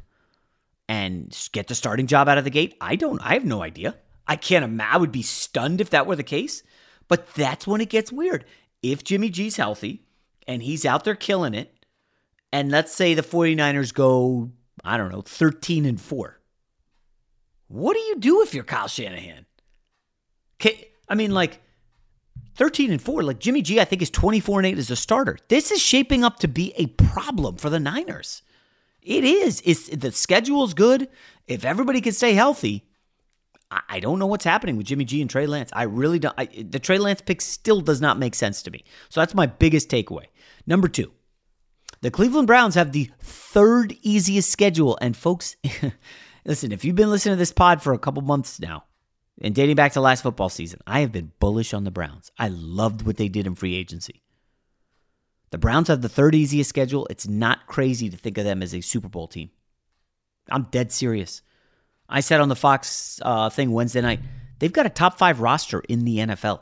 and 0.87 1.35
get 1.51 1.67
the 1.67 1.73
starting 1.73 2.05
job 2.05 2.29
out 2.29 2.37
of 2.37 2.43
the 2.43 2.51
gate? 2.51 2.75
I 2.79 2.95
don't, 2.95 3.19
I 3.21 3.33
have 3.33 3.43
no 3.43 3.63
idea. 3.63 3.95
I 4.27 4.35
can't 4.35 4.63
imagine. 4.63 4.93
I 4.93 4.97
would 4.97 5.11
be 5.11 5.23
stunned 5.23 5.81
if 5.81 5.89
that 5.89 6.05
were 6.05 6.15
the 6.15 6.21
case. 6.21 6.61
But 7.07 7.33
that's 7.33 7.65
when 7.65 7.81
it 7.81 7.89
gets 7.89 8.11
weird. 8.11 8.45
If 8.83 9.03
Jimmy 9.03 9.29
G's 9.29 9.55
healthy 9.55 10.03
and 10.47 10.61
he's 10.61 10.85
out 10.85 11.05
there 11.05 11.15
killing 11.15 11.55
it, 11.55 11.73
and 12.53 12.69
let's 12.69 12.93
say 12.93 13.15
the 13.15 13.23
49ers 13.23 13.93
go, 13.93 14.51
I 14.83 14.97
don't 14.97 15.11
know, 15.11 15.21
13 15.21 15.85
and 15.85 15.99
4. 15.99 16.39
What 17.67 17.93
do 17.95 17.99
you 17.99 18.17
do 18.19 18.43
if 18.43 18.53
you're 18.53 18.63
Kyle 18.63 18.87
Shanahan? 18.87 19.45
I 21.09 21.15
mean, 21.15 21.31
like 21.31 21.61
13 22.57 22.91
and 22.91 23.01
4, 23.01 23.23
like 23.23 23.39
Jimmy 23.39 23.61
G, 23.61 23.79
I 23.79 23.85
think 23.85 24.01
is 24.01 24.09
24 24.09 24.59
and 24.59 24.67
8 24.67 24.77
as 24.79 24.89
a 24.89 24.95
starter. 24.95 25.37
This 25.47 25.71
is 25.71 25.79
shaping 25.79 26.23
up 26.23 26.39
to 26.39 26.47
be 26.47 26.73
a 26.75 26.87
problem 26.87 27.55
for 27.57 27.69
the 27.69 27.79
Niners. 27.79 28.41
It 29.01 29.23
is. 29.23 29.61
It's 29.63 29.87
the 29.89 30.11
schedule's 30.11 30.73
good. 30.73 31.07
If 31.47 31.63
everybody 31.63 32.01
can 32.01 32.13
stay 32.13 32.33
healthy, 32.33 32.89
I 33.69 33.99
don't 33.99 34.17
know 34.17 34.25
what's 34.25 34.43
happening 34.43 34.75
with 34.75 34.87
Jimmy 34.87 35.05
G 35.05 35.21
and 35.21 35.29
Trey 35.29 35.45
Lance. 35.45 35.69
I 35.71 35.83
really 35.83 36.19
don't. 36.19 36.33
I, 36.37 36.45
the 36.45 36.79
Trey 36.79 36.97
Lance 36.97 37.21
pick 37.21 37.41
still 37.41 37.81
does 37.81 38.01
not 38.01 38.17
make 38.17 38.33
sense 38.33 38.63
to 38.63 38.71
me. 38.71 38.83
So 39.09 39.21
that's 39.21 39.35
my 39.35 39.45
biggest 39.45 39.89
takeaway. 39.89 40.25
Number 40.65 40.87
two, 40.87 41.11
the 42.01 42.11
Cleveland 42.11 42.47
Browns 42.47 42.75
have 42.75 42.91
the 42.91 43.09
third 43.21 43.95
easiest 44.01 44.49
schedule. 44.49 44.97
And 44.99 45.15
folks, 45.15 45.55
listen, 46.45 46.71
if 46.71 46.83
you've 46.83 46.95
been 46.95 47.11
listening 47.11 47.33
to 47.33 47.39
this 47.39 47.53
pod 47.53 47.83
for 47.83 47.93
a 47.93 47.99
couple 47.99 48.23
months 48.23 48.59
now 48.59 48.85
and 49.41 49.53
dating 49.53 49.75
back 49.75 49.93
to 49.93 50.01
last 50.01 50.23
football 50.23 50.49
season, 50.49 50.79
I 50.87 51.01
have 51.01 51.11
been 51.11 51.31
bullish 51.39 51.73
on 51.73 51.83
the 51.83 51.91
Browns. 51.91 52.31
I 52.37 52.47
loved 52.49 53.03
what 53.03 53.17
they 53.17 53.29
did 53.29 53.45
in 53.45 53.55
free 53.55 53.75
agency. 53.75 54.23
The 55.51 55.57
Browns 55.57 55.87
have 55.87 56.01
the 56.01 56.09
third 56.09 56.35
easiest 56.35 56.69
schedule. 56.69 57.07
It's 57.09 57.27
not 57.27 57.67
crazy 57.67 58.09
to 58.09 58.17
think 58.17 58.37
of 58.37 58.43
them 58.43 58.61
as 58.61 58.73
a 58.73 58.81
Super 58.81 59.07
Bowl 59.07 59.27
team. 59.27 59.49
I'm 60.49 60.63
dead 60.71 60.91
serious. 60.91 61.41
I 62.09 62.21
said 62.21 62.41
on 62.41 62.49
the 62.49 62.55
Fox 62.55 63.19
uh, 63.23 63.49
thing 63.49 63.71
Wednesday 63.71 64.01
night, 64.01 64.19
they've 64.59 64.73
got 64.73 64.85
a 64.85 64.89
top 64.89 65.17
five 65.17 65.39
roster 65.39 65.81
in 65.87 66.05
the 66.05 66.17
NFL. 66.17 66.61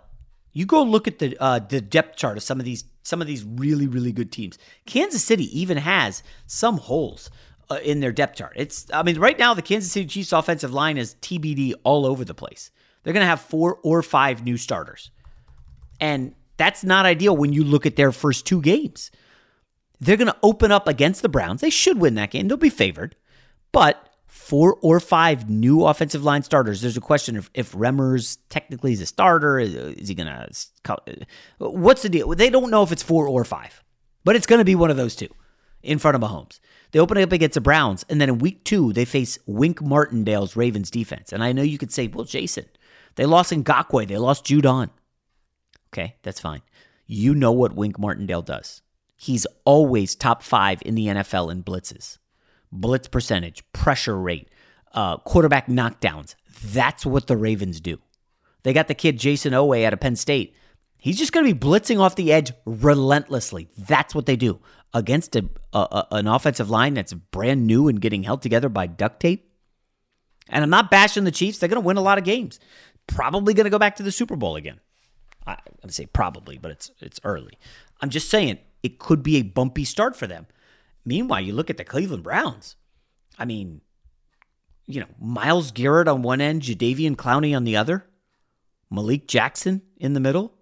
You 0.51 0.65
go 0.65 0.84
look 0.84 1.08
at 1.08 1.20
the 1.20 1.36
uh, 1.39 1.60
the 1.60 1.82
depth 1.82 2.15
chart 2.15 2.38
of 2.38 2.44
some 2.44 2.60
of 2.60 2.65
these 2.65 2.86
some 3.03 3.22
of 3.22 3.27
these 3.27 3.44
really 3.44 3.88
really 3.88 4.12
good 4.12 4.32
teams. 4.32 4.58
Kansas 4.86 5.24
City 5.24 5.60
even 5.60 5.77
has 5.77 6.24
some 6.48 6.77
holes 6.77 7.29
uh, 7.69 7.79
in 7.84 8.00
their 8.00 8.12
depth 8.12 8.38
chart. 8.38 8.53
It's 8.55 8.86
I 8.93 9.03
mean 9.03 9.19
right 9.19 9.38
now 9.38 9.53
the 9.53 9.62
Kansas 9.62 9.91
City 9.91 10.07
Chiefs 10.07 10.31
offensive 10.31 10.74
line 10.74 10.98
is 10.98 11.15
TBD 11.22 11.74
all 11.84 12.05
over 12.05 12.25
the 12.25 12.34
place. 12.34 12.72
They're 13.03 13.13
going 13.13 13.22
to 13.22 13.27
have 13.27 13.41
four 13.41 13.79
or 13.84 14.01
five 14.01 14.43
new 14.43 14.57
starters. 14.57 15.12
And 16.00 16.34
that's 16.57 16.84
not 16.84 17.05
ideal 17.05 17.38
when 17.38 17.53
you 17.53 17.63
look 17.63 17.86
at 17.86 17.95
their 17.95 18.12
first 18.12 18.45
two 18.45 18.62
games. 18.62 19.12
They're 20.00 20.17
going 20.17 20.27
to 20.27 20.38
open 20.41 20.72
up 20.72 20.88
against 20.88 21.22
the 21.22 21.29
Browns. 21.29 21.62
They 21.62 21.69
should 21.69 22.00
win 22.00 22.15
that 22.15 22.31
game. 22.31 22.48
They'll 22.48 22.57
be 22.57 22.69
favored. 22.69 23.15
But 23.72 24.10
four 24.25 24.77
or 24.81 25.00
five 25.00 25.50
new 25.50 25.86
offensive 25.86 26.24
line 26.24 26.43
starters. 26.43 26.81
There's 26.81 26.98
a 26.98 27.01
question 27.01 27.38
of 27.38 27.50
if 27.53 27.72
Remmers 27.74 28.39
technically 28.50 28.93
is 28.93 29.01
a 29.01 29.05
starter. 29.05 29.60
Is, 29.60 29.75
is 29.75 30.07
he 30.07 30.15
going 30.15 30.27
to. 30.27 31.27
What's 31.60 32.01
the 32.01 32.10
deal? 32.10 32.29
They 32.29 32.50
don't 32.50 32.72
know 32.72 32.84
if 32.84 32.91
it's 32.91 33.03
four 33.03 33.27
or 33.27 33.43
five, 33.45 33.84
but 34.24 34.36
it's 34.36 34.48
going 34.48 34.60
to 34.60 34.65
be 34.65 34.75
one 34.75 34.89
of 34.89 34.98
those 34.98 35.15
two 35.15 35.29
in 35.86 36.00
front 36.00 36.15
of 36.15 36.22
Mahomes. 36.22 36.60
They 36.92 37.00
open 37.00 37.18
up 37.18 37.32
against 37.32 37.56
the 37.56 37.62
Browns, 37.62 38.06
and 38.10 38.22
then 38.22 38.30
in 38.30 38.39
week 38.39 38.63
two, 38.63 38.94
they 38.94 39.06
face 39.06 39.38
Wink 39.46 39.82
Martindale's 39.82 40.56
Ravens 40.56 40.89
defense. 40.89 41.34
And 41.34 41.44
I 41.44 41.51
know 41.51 41.62
you 41.62 41.77
could 41.77 41.92
say, 41.92 42.08
well, 42.08 42.25
Jason, 42.25 42.65
they 43.15 43.25
lost 43.25 43.51
Ngakoue, 43.51 44.08
they 44.08 44.18
lost 44.18 44.46
Judon. 44.46 44.89
Okay, 45.94 46.15
that's 46.24 46.39
fine. 46.39 46.62
You 47.06 47.36
know 47.36 47.51
what 47.51 47.75
Wink 47.75 48.00
Martindale 48.00 48.42
does. 48.42 48.82
He's 49.15 49.46
always 49.63 50.15
top 50.15 50.44
five 50.44 50.82
in 50.86 50.96
the 50.96 51.08
NFL 51.08 51.51
in 51.51 51.63
blitzes 51.63 52.18
blitz 52.72 53.08
percentage, 53.08 53.63
pressure 53.74 54.18
rate, 54.18 54.50
uh, 54.94 55.18
quarterback 55.18 55.68
knockdowns. 55.68 56.36
That's 56.63 57.06
what 57.06 57.27
the 57.27 57.38
Ravens 57.38 57.80
do. 57.80 58.00
They 58.63 58.74
got 58.74 58.88
the 58.88 58.96
kid 58.96 59.20
Jayson 59.20 59.54
Oweh 59.54 59.86
out 59.86 59.94
of 59.94 60.00
Penn 60.00 60.15
State. 60.15 60.56
He's 60.98 61.18
just 61.18 61.32
going 61.32 61.46
to 61.46 61.54
be 61.54 61.60
blitzing 61.60 62.00
off 62.00 62.15
the 62.15 62.34
edge 62.34 62.51
relentlessly. 62.65 63.70
That's 63.77 64.15
what 64.15 64.25
they 64.25 64.36
do 64.36 64.60
against 64.96 65.36
a, 65.36 65.48
a, 65.74 66.08
an 66.12 66.25
offensive 66.25 66.70
line 66.70 66.94
that's 66.94 67.14
brand 67.14 67.68
new 67.68 67.88
and 67.90 68.02
getting 68.02 68.24
held 68.24 68.42
together 68.42 68.70
by 68.70 68.88
duct 68.88 69.20
tape. 69.20 69.52
And 70.50 70.64
I'm 70.64 70.70
not 70.70 70.90
bashing 70.90 71.25
the 71.25 71.32
Chiefs. 71.32 71.60
They're 71.60 71.70
going 71.70 71.82
to 71.82 71.86
win 71.86 71.98
a 71.98 72.02
lot 72.02 72.18
of 72.18 72.24
games. 72.24 72.60
Probably 73.06 73.54
going 73.54 73.66
to 73.66 73.70
go 73.70 73.78
back 73.78 73.98
to 73.98 74.04
the 74.04 74.12
Super 74.12 74.38
Bowl 74.38 74.56
again. 74.56 74.80
I'm 75.46 75.58
going 75.82 75.90
to 75.90 75.94
say 75.94 76.08
probably, 76.08 76.58
but 76.58 76.72
it's 76.72 76.90
it's 77.00 77.20
early. 77.24 77.60
I'm 78.02 78.10
just 78.10 78.30
saying 78.30 78.58
it 78.82 78.98
could 78.98 79.22
be 79.22 79.38
a 79.38 79.44
bumpy 79.44 79.84
start 79.84 80.16
for 80.16 80.25
them. 80.25 80.48
Meanwhile, 81.04 81.42
you 81.42 81.54
look 81.54 81.70
at 81.70 81.78
the 81.78 81.84
Cleveland 81.84 82.24
Browns. 82.24 82.78
I 83.38 83.46
mean, 83.46 83.82
you 84.88 85.02
know, 85.02 85.08
Myles 85.20 85.72
Garrett 85.72 86.08
on 86.08 86.24
one 86.24 86.42
end, 86.42 86.64
Jadeveon 86.64 87.16
Clowney 87.16 87.56
on 87.56 87.64
the 87.64 87.75
other, 87.75 88.08
Malik 88.90 89.28
Jackson 89.28 89.82
in 89.98 90.14
the 90.14 90.20
middle. 90.20 90.55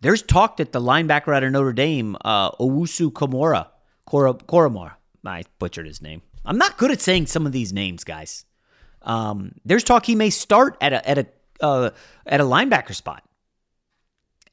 There's 0.00 0.22
talk 0.22 0.58
that 0.58 0.72
the 0.72 0.80
linebacker 0.80 1.34
out 1.34 1.42
of 1.42 1.52
Notre 1.52 1.72
Dame, 1.72 2.16
uh, 2.24 2.50
Owusu 2.52 3.10
Komora, 3.10 3.68
Koramor, 4.06 4.92
I 5.24 5.44
butchered 5.58 5.86
his 5.86 6.02
name. 6.02 6.22
I'm 6.44 6.58
not 6.58 6.78
good 6.78 6.90
at 6.90 7.00
saying 7.00 7.26
some 7.26 7.46
of 7.46 7.52
these 7.52 7.72
names, 7.72 8.04
guys. 8.04 8.44
Um, 9.02 9.52
there's 9.64 9.84
talk 9.84 10.06
he 10.06 10.14
may 10.14 10.30
start 10.30 10.76
at 10.80 10.92
a 10.92 11.08
at 11.08 11.18
a 11.18 11.26
uh, 11.60 11.90
at 12.26 12.40
a 12.40 12.44
linebacker 12.44 12.94
spot 12.94 13.24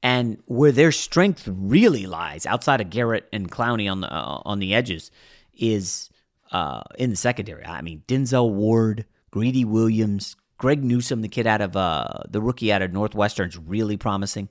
and 0.03 0.43
where 0.45 0.71
their 0.71 0.91
strength 0.91 1.47
really 1.47 2.05
lies 2.05 2.45
outside 2.45 2.81
of 2.81 2.89
Garrett 2.89 3.27
and 3.31 3.50
Clowney 3.50 3.89
on 3.91 4.01
the 4.01 4.13
uh, 4.13 4.41
on 4.45 4.59
the 4.59 4.75
edges 4.75 5.09
is 5.57 6.09
uh, 6.51 6.81
in 6.97 7.09
the 7.09 7.15
secondary. 7.15 7.65
I 7.65 7.81
mean, 7.81 8.03
Denzel 8.07 8.51
Ward, 8.51 9.05
Greedy 9.31 9.65
Williams, 9.65 10.35
Greg 10.57 10.83
Newsome, 10.83 11.21
the 11.21 11.29
kid 11.29 11.47
out 11.47 11.62
of 11.62 11.75
uh, 11.75 12.23
the 12.29 12.41
rookie 12.41 12.71
out 12.71 12.81
of 12.81 12.91
Northwestern, 12.91 13.50
is 13.50 13.57
really 13.57 13.97
promising. 13.97 14.50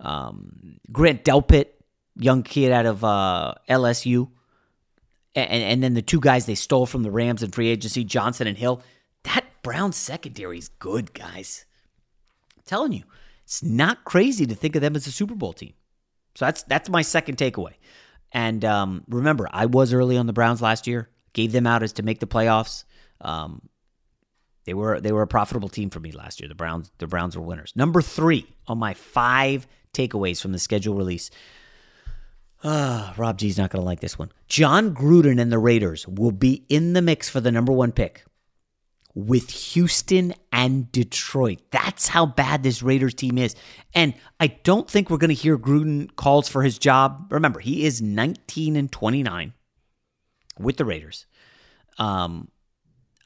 Um, 0.00 0.78
Grant 0.90 1.24
Delpit, 1.24 1.66
young 2.16 2.42
kid 2.42 2.72
out 2.72 2.86
of 2.86 3.04
uh, 3.04 3.54
LSU. 3.68 4.30
and, 5.34 5.50
and 5.50 5.82
then 5.82 5.94
the 5.94 6.02
two 6.02 6.20
guys 6.20 6.46
they 6.46 6.54
stole 6.54 6.86
from 6.86 7.02
the 7.02 7.10
Rams 7.10 7.42
in 7.42 7.50
free 7.50 7.68
agency, 7.68 8.04
Johnson 8.04 8.46
and 8.46 8.56
Hill. 8.56 8.82
That 9.24 9.44
Browns 9.62 9.96
secondary 9.96 10.58
is 10.58 10.68
good, 10.68 11.12
guys. 11.12 11.66
I'm 12.56 12.62
telling 12.64 12.92
you, 12.92 13.04
it's 13.44 13.62
not 13.62 14.04
crazy 14.04 14.46
to 14.46 14.54
think 14.54 14.76
of 14.76 14.82
them 14.82 14.96
as 14.96 15.06
a 15.06 15.12
Super 15.12 15.34
Bowl 15.34 15.52
team. 15.52 15.74
So 16.34 16.44
that's 16.46 16.62
that's 16.64 16.88
my 16.88 17.02
second 17.02 17.36
takeaway. 17.36 17.74
And 18.32 18.64
um, 18.64 19.04
remember, 19.08 19.48
I 19.50 19.66
was 19.66 19.92
early 19.92 20.16
on 20.16 20.26
the 20.26 20.32
Browns 20.32 20.62
last 20.62 20.86
year. 20.86 21.10
Gave 21.32 21.52
them 21.52 21.66
out 21.66 21.82
as 21.82 21.92
to 21.94 22.02
make 22.02 22.20
the 22.20 22.26
playoffs. 22.26 22.84
Um, 23.20 23.68
they 24.64 24.74
were 24.74 25.00
they 25.00 25.12
were 25.12 25.22
a 25.22 25.26
profitable 25.26 25.68
team 25.68 25.90
for 25.90 26.00
me 26.00 26.12
last 26.12 26.40
year. 26.40 26.48
The 26.48 26.54
Browns 26.54 26.92
the 26.98 27.06
Browns 27.06 27.36
were 27.36 27.42
winners. 27.42 27.72
Number 27.74 28.02
three 28.02 28.46
on 28.66 28.78
my 28.78 28.94
five 28.94 29.66
takeaways 29.92 30.40
from 30.40 30.52
the 30.52 30.58
schedule 30.58 30.94
release. 30.94 31.30
Ah, 32.62 33.14
Rob 33.16 33.38
G's 33.38 33.56
not 33.56 33.70
going 33.70 33.80
to 33.80 33.86
like 33.86 34.00
this 34.00 34.18
one. 34.18 34.30
Jon 34.46 34.94
Gruden 34.94 35.40
and 35.40 35.50
the 35.50 35.58
Raiders 35.58 36.06
will 36.06 36.32
be 36.32 36.64
in 36.68 36.92
the 36.92 37.02
mix 37.02 37.28
for 37.28 37.40
the 37.40 37.52
number 37.52 37.72
one 37.72 37.92
pick 37.92 38.24
with 39.14 39.50
Houston 39.50 40.34
and 40.52 40.90
Detroit. 40.92 41.60
That's 41.70 42.08
how 42.08 42.26
bad 42.26 42.62
this 42.62 42.82
Raiders 42.82 43.14
team 43.14 43.38
is. 43.38 43.56
And 43.94 44.14
I 44.38 44.48
don't 44.48 44.88
think 44.88 45.10
we're 45.10 45.16
going 45.16 45.28
to 45.28 45.34
hear 45.34 45.58
Gruden 45.58 46.14
calls 46.16 46.48
for 46.48 46.62
his 46.62 46.78
job. 46.78 47.28
Remember, 47.30 47.60
he 47.60 47.84
is 47.84 48.00
19 48.00 48.76
and 48.76 48.90
29 48.92 49.52
with 50.58 50.76
the 50.76 50.84
Raiders. 50.84 51.26
Um, 51.98 52.50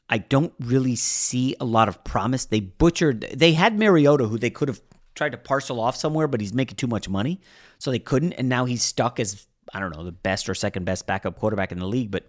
I 0.09 0.19
don't 0.19 0.53
really 0.59 0.95
see 0.95 1.55
a 1.59 1.65
lot 1.65 1.87
of 1.87 2.03
promise. 2.03 2.45
They 2.45 2.59
butchered, 2.59 3.21
they 3.21 3.53
had 3.53 3.77
Mariota, 3.77 4.27
who 4.27 4.37
they 4.37 4.49
could 4.49 4.67
have 4.67 4.81
tried 5.15 5.31
to 5.31 5.37
parcel 5.37 5.79
off 5.79 5.95
somewhere, 5.95 6.27
but 6.27 6.41
he's 6.41 6.53
making 6.53 6.75
too 6.75 6.87
much 6.87 7.09
money. 7.09 7.41
So 7.79 7.91
they 7.91 7.99
couldn't. 7.99 8.33
And 8.33 8.49
now 8.49 8.65
he's 8.65 8.83
stuck 8.83 9.19
as, 9.19 9.47
I 9.73 9.79
don't 9.79 9.95
know, 9.95 10.03
the 10.03 10.11
best 10.11 10.47
or 10.49 10.53
second 10.53 10.85
best 10.85 11.07
backup 11.07 11.39
quarterback 11.39 11.71
in 11.71 11.79
the 11.79 11.87
league. 11.87 12.11
But 12.11 12.27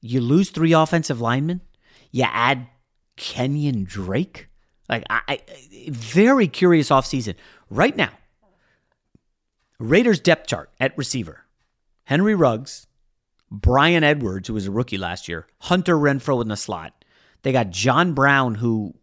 you 0.00 0.20
lose 0.20 0.50
three 0.50 0.72
offensive 0.72 1.20
linemen, 1.20 1.62
you 2.12 2.24
add 2.24 2.66
Kenyan 3.16 3.86
Drake. 3.86 4.48
Like, 4.88 5.04
I, 5.08 5.20
I 5.28 5.40
very 5.88 6.46
curious 6.46 6.90
offseason. 6.90 7.36
Right 7.70 7.96
now, 7.96 8.10
Raiders 9.78 10.20
depth 10.20 10.46
chart 10.46 10.70
at 10.78 10.96
receiver 10.98 11.44
Henry 12.04 12.34
Ruggs, 12.34 12.86
Bryan 13.50 14.04
Edwards, 14.04 14.48
who 14.48 14.54
was 14.54 14.66
a 14.66 14.70
rookie 14.70 14.98
last 14.98 15.26
year, 15.26 15.46
Hunter 15.60 15.96
Renfrow 15.96 16.42
in 16.42 16.48
the 16.48 16.56
slot. 16.56 17.04
They 17.42 17.52
got 17.52 17.70
John 17.70 18.12
Brown, 18.12 18.56
who 18.56 18.94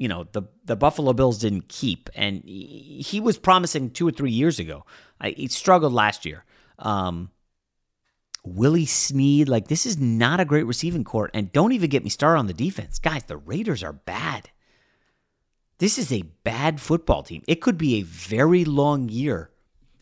you 0.00 0.08
know 0.08 0.24
the 0.32 0.42
the 0.64 0.76
Buffalo 0.76 1.12
Bills 1.12 1.38
didn't 1.38 1.68
keep, 1.68 2.08
and 2.14 2.42
he 2.42 3.20
was 3.22 3.36
promising 3.36 3.90
two 3.90 4.08
or 4.08 4.10
three 4.10 4.30
years 4.30 4.58
ago. 4.58 4.86
I, 5.20 5.30
he 5.30 5.46
struggled 5.48 5.92
last 5.92 6.24
year. 6.24 6.46
Um, 6.78 7.30
Willie 8.42 8.86
Snead, 8.86 9.50
like 9.50 9.68
this 9.68 9.84
is 9.84 9.98
not 9.98 10.40
a 10.40 10.46
great 10.46 10.64
receiving 10.64 11.04
court, 11.04 11.30
and 11.34 11.52
don't 11.52 11.72
even 11.72 11.90
get 11.90 12.02
me 12.02 12.08
started 12.08 12.38
on 12.38 12.46
the 12.46 12.54
defense, 12.54 12.98
guys. 12.98 13.24
The 13.24 13.36
Raiders 13.36 13.82
are 13.82 13.92
bad. 13.92 14.48
This 15.76 15.98
is 15.98 16.10
a 16.10 16.22
bad 16.44 16.80
football 16.80 17.22
team. 17.22 17.42
It 17.46 17.60
could 17.60 17.76
be 17.76 17.96
a 17.96 18.02
very 18.02 18.64
long 18.64 19.10
year 19.10 19.50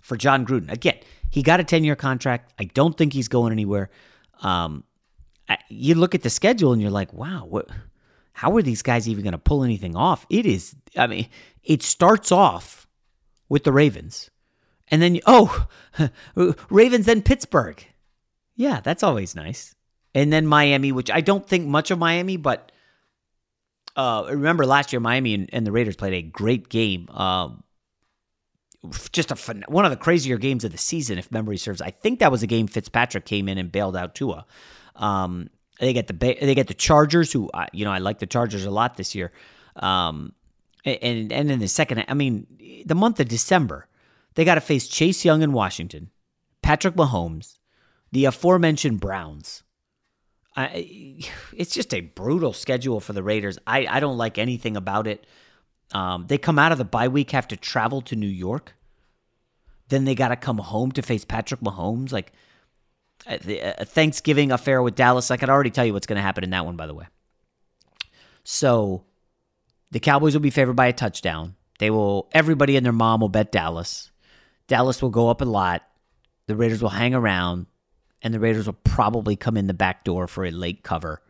for 0.00 0.17
Jon 0.17 0.47
Gruden. 0.47 0.71
Again, 0.71 0.99
he 1.28 1.43
got 1.43 1.59
a 1.59 1.64
ten 1.64 1.83
year 1.83 1.97
contract. 1.97 2.55
I 2.57 2.64
don't 2.67 2.97
think 2.97 3.12
he's 3.12 3.26
going 3.26 3.50
anywhere. 3.50 3.90
Um, 4.43 4.85
I, 5.49 5.59
you 5.69 5.97
look 5.97 6.14
at 6.14 6.23
the 6.23 6.31
schedule 6.31 6.73
and 6.73 6.81
you're 6.81 6.93
like, 6.93 7.12
wow, 7.12 7.47
what? 7.49 7.69
How 8.38 8.54
are 8.57 8.62
these 8.62 8.83
guys 8.83 9.09
even 9.09 9.25
going 9.25 9.33
to 9.33 9.38
pull 9.38 9.64
anything 9.64 9.97
off? 9.97 10.25
It 10.30 10.47
is, 10.47 10.76
I 10.97 11.09
mean, 11.09 11.26
it 11.64 11.83
starts 11.83 12.30
off 12.30 12.87
with 13.49 13.64
the 13.64 13.73
Ravens. 13.73 14.30
And 14.92 15.02
then, 15.02 15.18
oh, 15.26 15.66
Ravens, 16.71 17.07
then 17.07 17.21
Pittsburgh. 17.21 17.85
Yeah, 18.54 18.78
that's 18.78 19.02
always 19.02 19.35
nice. 19.35 19.75
And 20.14 20.33
then 20.33 20.47
Miami, 20.47 20.92
which 20.92 21.11
I 21.11 21.21
don't 21.21 21.49
think 21.49 21.66
much 21.66 21.90
of 21.90 21.99
Miami, 21.99 22.37
but 22.37 22.71
uh, 23.97 24.26
remember 24.28 24.64
last 24.64 24.92
year, 24.92 25.00
Miami 25.00 25.35
and, 25.35 25.51
and, 25.53 25.66
the 25.66 25.72
Raiders 25.72 25.96
played 25.96 26.14
a 26.14 26.22
great 26.22 26.68
game. 26.68 27.09
Um, 27.09 27.64
just 29.11 29.33
a 29.33 29.37
fun, 29.37 29.64
one 29.66 29.85
of 29.85 29.90
the 29.90 29.96
crazier 29.96 30.38
games 30.38 30.62
of 30.62 30.70
the 30.70 30.79
season, 30.79 31.18
if 31.18 31.33
memory 31.33 31.57
serves. 31.57 31.83
I 31.83 31.90
think 31.90 32.20
that 32.20 32.31
was 32.31 32.44
a 32.44 32.46
game 32.46 32.68
Fitzpatrick 32.68 33.24
came 33.24 33.48
in 33.48 33.59
and 33.59 33.72
bailed 33.72 33.96
out 33.96 34.14
Tua. 34.14 34.46
Um, 34.94 35.51
they 35.79 35.93
get 35.93 36.07
the 36.07 36.14
they 36.14 36.55
get 36.55 36.67
the 36.67 36.75
Chargers, 36.75 37.33
who 37.33 37.51
you 37.73 37.85
know 37.85 37.93
I 37.93 37.99
like 37.99 38.19
the 38.19 38.27
Chargers 38.27 38.64
a 38.64 38.71
lot 38.71 38.97
this 38.97 39.14
year. 39.14 39.33
Um, 39.77 40.33
and 40.85 41.33
and 41.33 41.51
in 41.51 41.59
the 41.59 41.69
second, 41.69 42.05
I 42.09 42.14
mean, 42.14 42.47
the 42.85 42.95
month 42.95 43.21
of 43.21 43.29
December, 43.29 43.87
they 44.35 44.45
got 44.45 44.57
to 44.57 44.61
face 44.61 44.88
Chase 44.88 45.25
Young 45.25 45.43
in 45.43 45.53
Washington, 45.53 46.11
Patrick 46.62 46.95
Mahomes, 46.95 47.59
the 48.12 48.25
aforementioned 48.25 49.01
Browns. 49.01 49.62
I, 50.57 51.21
it's 51.53 51.73
just 51.73 51.95
a 51.95 52.01
brutal 52.01 52.53
schedule 52.53 52.99
for 52.99 53.12
the 53.12 53.23
Raiders. 53.23 53.59
I, 53.64 53.87
I 53.88 54.01
don't 54.01 54.19
like 54.19 54.38
anything 54.38 54.77
about 54.77 55.07
it. 55.07 55.25
Um, 55.93 56.27
they 56.27 56.37
come 56.37 56.59
out 56.59 56.73
of 56.73 56.79
the 56.79 56.85
bye 56.85 57.07
week, 57.07 57.31
have 57.31 57.47
to 57.49 57.57
travel 57.57 58.03
to 58.03 58.17
New 58.17 58.27
York. 58.27 58.75
Then 59.88 60.05
they 60.05 60.17
got 60.17 60.29
to 60.29 60.37
come 60.37 60.59
home 60.59 60.91
to 60.93 61.03
face 61.03 61.25
Patrick 61.25 61.61
Mahomes. 61.61 62.12
Like 62.12 62.33
Uh, 63.29 63.35
uh, 63.35 63.75
a 63.79 63.85
Thanksgiving 63.85 64.51
affair 64.53 64.83
with 64.83 64.95
Dallas. 64.95 65.31
I 65.31 65.37
could 65.37 65.51
already 65.51 65.71
tell 65.71 65.85
you 65.85 65.93
what's 65.93 66.07
going 66.07 66.17
to 66.17 66.23
happen 66.23 66.45
in 66.45 66.51
that 66.51 66.64
one, 66.64 66.77
by 66.77 66.87
the 66.87 66.95
way. 66.95 67.07
So 68.45 69.05
the 69.91 70.01
Cowboys 70.01 70.35
will 70.35 70.41
be 70.41 70.51
favored 70.51 70.77
by 70.77 70.87
a 70.87 70.93
touchdown. 70.93 71.55
They 71.79 71.91
will, 71.91 72.29
everybody 72.33 72.77
and 72.77 72.85
their 72.85 72.93
mom 72.93 73.21
will 73.21 73.29
bet 73.29 73.53
Dallas. 73.53 74.11
Dallas 74.67 75.03
will 75.03 75.11
go 75.11 75.29
up 75.29 75.41
a 75.41 75.45
lot. 75.45 75.83
The 76.47 76.57
Raiders 76.57 76.83
will 76.83 76.88
hang 76.88 77.14
around, 77.14 77.67
and 78.23 78.33
the 78.33 78.41
Raiders 78.41 78.67
will 78.67 78.79
probably 78.85 79.37
come 79.37 79.57
in 79.57 79.67
the 79.67 79.75
back 79.75 80.03
door 80.03 80.27
for 80.27 80.45
a 80.45 80.51
late 80.51 80.83
cover 80.83 81.23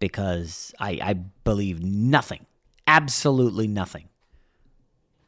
because 0.00 0.74
I, 0.78 0.98
I 1.02 1.12
believe 1.14 1.82
nothing, 1.82 2.44
absolutely 2.86 3.68
nothing 3.68 4.08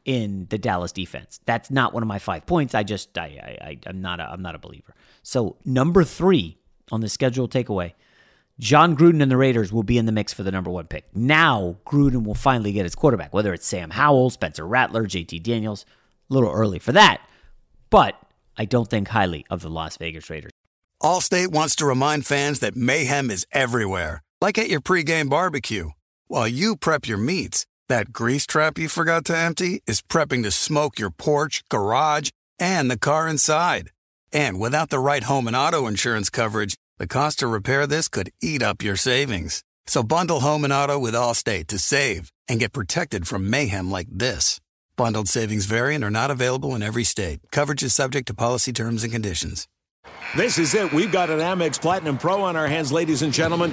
in 0.04 0.46
the 0.50 0.58
Dallas 0.58 0.92
defense. 0.92 1.40
That's 1.44 1.70
not 1.70 1.92
one 1.92 2.02
of 2.02 2.06
my 2.06 2.18
five 2.18 2.46
points. 2.46 2.74
I 2.74 2.82
just 2.82 3.16
I, 3.18 3.56
I 3.60 3.78
I'm 3.86 4.00
not 4.00 4.20
a, 4.20 4.30
I'm 4.30 4.42
not 4.42 4.54
a 4.54 4.58
believer. 4.58 4.94
So 5.22 5.56
number 5.64 6.04
three 6.04 6.58
on 6.90 7.00
the 7.00 7.08
schedule 7.08 7.48
takeaway, 7.48 7.92
Jon 8.58 8.96
Gruden 8.96 9.22
and 9.22 9.30
the 9.30 9.36
Raiders 9.36 9.72
will 9.72 9.82
be 9.82 9.98
in 9.98 10.06
the 10.06 10.12
mix 10.12 10.32
for 10.32 10.42
the 10.42 10.50
number 10.50 10.70
one 10.70 10.86
pick. 10.86 11.04
Now 11.14 11.76
Gruden 11.86 12.24
will 12.24 12.34
finally 12.34 12.72
get 12.72 12.84
his 12.84 12.94
quarterback, 12.94 13.34
whether 13.34 13.52
it's 13.52 13.66
Sam 13.66 13.90
Howell, 13.90 14.30
Spencer 14.30 14.66
Rattler, 14.66 15.04
JT 15.04 15.42
Daniels. 15.42 15.84
A 16.30 16.34
little 16.34 16.50
early 16.50 16.78
for 16.78 16.92
that, 16.92 17.22
but 17.88 18.14
I 18.58 18.66
don't 18.66 18.90
think 18.90 19.08
highly 19.08 19.46
of 19.48 19.62
the 19.62 19.70
Las 19.70 19.96
Vegas 19.96 20.28
Raiders. 20.28 20.50
Allstate 21.02 21.48
wants 21.48 21.76
to 21.76 21.86
remind 21.86 22.26
fans 22.26 22.60
that 22.60 22.76
mayhem 22.76 23.30
is 23.30 23.46
everywhere, 23.52 24.22
like 24.40 24.58
at 24.58 24.68
your 24.68 24.80
pregame 24.80 25.30
barbecue. 25.30 25.90
While 26.26 26.48
you 26.48 26.76
prep 26.76 27.06
your 27.06 27.16
meats 27.16 27.64
that 27.88 28.12
grease 28.12 28.46
trap 28.46 28.78
you 28.78 28.88
forgot 28.88 29.24
to 29.26 29.36
empty 29.36 29.82
is 29.86 30.02
prepping 30.02 30.42
to 30.42 30.50
smoke 30.50 30.98
your 30.98 31.10
porch, 31.10 31.64
garage, 31.68 32.30
and 32.58 32.90
the 32.90 32.98
car 32.98 33.28
inside. 33.28 33.90
And 34.32 34.60
without 34.60 34.90
the 34.90 34.98
right 34.98 35.22
home 35.22 35.46
and 35.46 35.56
auto 35.56 35.86
insurance 35.86 36.30
coverage, 36.30 36.76
the 36.98 37.06
cost 37.06 37.38
to 37.38 37.46
repair 37.46 37.86
this 37.86 38.08
could 38.08 38.30
eat 38.42 38.62
up 38.62 38.82
your 38.82 38.96
savings. 38.96 39.62
So 39.86 40.02
bundle 40.02 40.40
home 40.40 40.64
and 40.64 40.72
auto 40.72 40.98
with 40.98 41.14
Allstate 41.14 41.66
to 41.68 41.78
save 41.78 42.30
and 42.46 42.60
get 42.60 42.72
protected 42.72 43.26
from 43.26 43.48
mayhem 43.48 43.90
like 43.90 44.08
this. 44.10 44.60
Bundled 44.96 45.28
savings 45.28 45.66
variant 45.66 46.04
are 46.04 46.10
not 46.10 46.30
available 46.30 46.74
in 46.74 46.82
every 46.82 47.04
state. 47.04 47.40
Coverage 47.52 47.82
is 47.82 47.94
subject 47.94 48.26
to 48.26 48.34
policy 48.34 48.72
terms 48.72 49.04
and 49.04 49.12
conditions. 49.12 49.66
This 50.36 50.58
is 50.58 50.74
it. 50.74 50.92
We've 50.92 51.12
got 51.12 51.30
an 51.30 51.38
Amex 51.38 51.80
Platinum 51.80 52.18
Pro 52.18 52.42
on 52.42 52.56
our 52.56 52.66
hands, 52.66 52.92
ladies 52.92 53.22
and 53.22 53.32
gentlemen. 53.32 53.72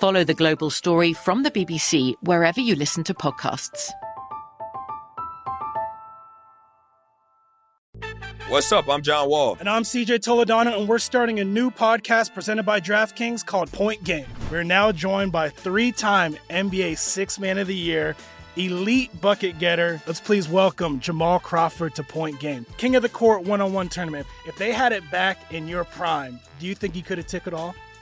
Follow 0.00 0.24
The 0.24 0.32
Global 0.32 0.70
Story 0.70 1.12
from 1.12 1.42
the 1.42 1.50
BBC 1.50 2.14
wherever 2.22 2.58
you 2.58 2.74
listen 2.74 3.04
to 3.04 3.12
podcasts. 3.12 3.90
What's 8.48 8.72
up? 8.72 8.88
I'm 8.88 9.02
John 9.02 9.28
Wall. 9.28 9.58
And 9.60 9.68
I'm 9.68 9.82
CJ 9.82 10.20
Toledano, 10.20 10.78
and 10.78 10.88
we're 10.88 10.98
starting 10.98 11.38
a 11.38 11.44
new 11.44 11.70
podcast 11.70 12.32
presented 12.32 12.62
by 12.62 12.80
DraftKings 12.80 13.44
called 13.44 13.70
Point 13.72 14.02
Game. 14.02 14.24
We're 14.50 14.64
now 14.64 14.90
joined 14.90 15.32
by 15.32 15.50
three 15.50 15.92
time 15.92 16.34
NBA 16.48 16.96
Six 16.96 17.38
Man 17.38 17.58
of 17.58 17.66
the 17.66 17.76
Year, 17.76 18.16
elite 18.56 19.20
bucket 19.20 19.58
getter. 19.58 20.00
Let's 20.06 20.18
please 20.18 20.48
welcome 20.48 20.98
Jamal 21.00 21.40
Crawford 21.40 21.94
to 21.96 22.02
Point 22.02 22.40
Game. 22.40 22.64
King 22.78 22.96
of 22.96 23.02
the 23.02 23.10
Court 23.10 23.44
one 23.44 23.60
on 23.60 23.74
one 23.74 23.90
tournament. 23.90 24.26
If 24.46 24.56
they 24.56 24.72
had 24.72 24.92
it 24.92 25.08
back 25.10 25.52
in 25.52 25.68
your 25.68 25.84
prime, 25.84 26.40
do 26.58 26.66
you 26.66 26.74
think 26.74 26.94
he 26.94 27.02
could 27.02 27.18
have 27.18 27.26
took 27.26 27.46
it 27.46 27.52
all? 27.52 27.74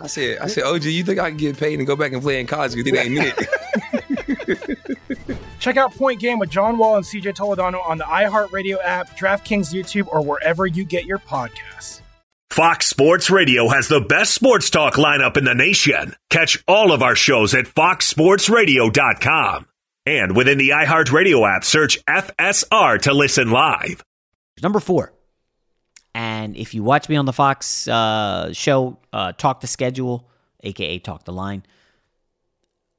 I 0.00 0.06
said, 0.06 0.38
I 0.38 0.46
said, 0.46 0.64
OG, 0.64 0.84
you 0.84 1.04
think 1.04 1.18
I 1.18 1.28
can 1.30 1.38
get 1.38 1.58
paid 1.58 1.78
and 1.78 1.86
go 1.86 1.96
back 1.96 2.12
and 2.12 2.22
play 2.22 2.40
in 2.40 2.46
college? 2.46 2.74
Because 2.74 2.92
it 2.92 2.96
ain't 2.96 3.18
it. 3.18 3.48
Check 5.58 5.76
out 5.76 5.94
Point 5.94 6.20
Game 6.20 6.38
with 6.38 6.48
John 6.50 6.78
Wall 6.78 6.96
and 6.96 7.04
CJ 7.04 7.36
Toledano 7.36 7.86
on 7.86 7.98
the 7.98 8.04
iHeartRadio 8.04 8.78
app, 8.82 9.18
DraftKings 9.18 9.74
YouTube, 9.74 10.06
or 10.08 10.22
wherever 10.22 10.66
you 10.66 10.84
get 10.84 11.04
your 11.04 11.18
podcasts. 11.18 12.00
Fox 12.50 12.86
Sports 12.86 13.28
Radio 13.30 13.68
has 13.68 13.88
the 13.88 14.00
best 14.00 14.32
sports 14.34 14.70
talk 14.70 14.94
lineup 14.94 15.36
in 15.36 15.44
the 15.44 15.54
nation. 15.54 16.16
Catch 16.30 16.64
all 16.66 16.92
of 16.92 17.02
our 17.02 17.14
shows 17.14 17.54
at 17.54 17.66
foxsportsradio.com. 17.66 19.66
And 20.06 20.34
within 20.34 20.56
the 20.58 20.70
iHeartRadio 20.70 21.56
app, 21.56 21.62
search 21.64 22.02
FSR 22.06 23.02
to 23.02 23.12
listen 23.12 23.50
live. 23.50 24.02
Number 24.62 24.80
four. 24.80 25.12
And 26.14 26.56
if 26.56 26.74
you 26.74 26.82
watch 26.82 27.08
me 27.08 27.16
on 27.16 27.26
the 27.26 27.32
Fox 27.32 27.86
uh, 27.86 28.52
show, 28.52 28.98
uh, 29.12 29.32
Talk 29.32 29.60
the 29.60 29.66
Schedule, 29.66 30.28
aka 30.62 30.98
Talk 30.98 31.24
the 31.24 31.32
Line, 31.32 31.64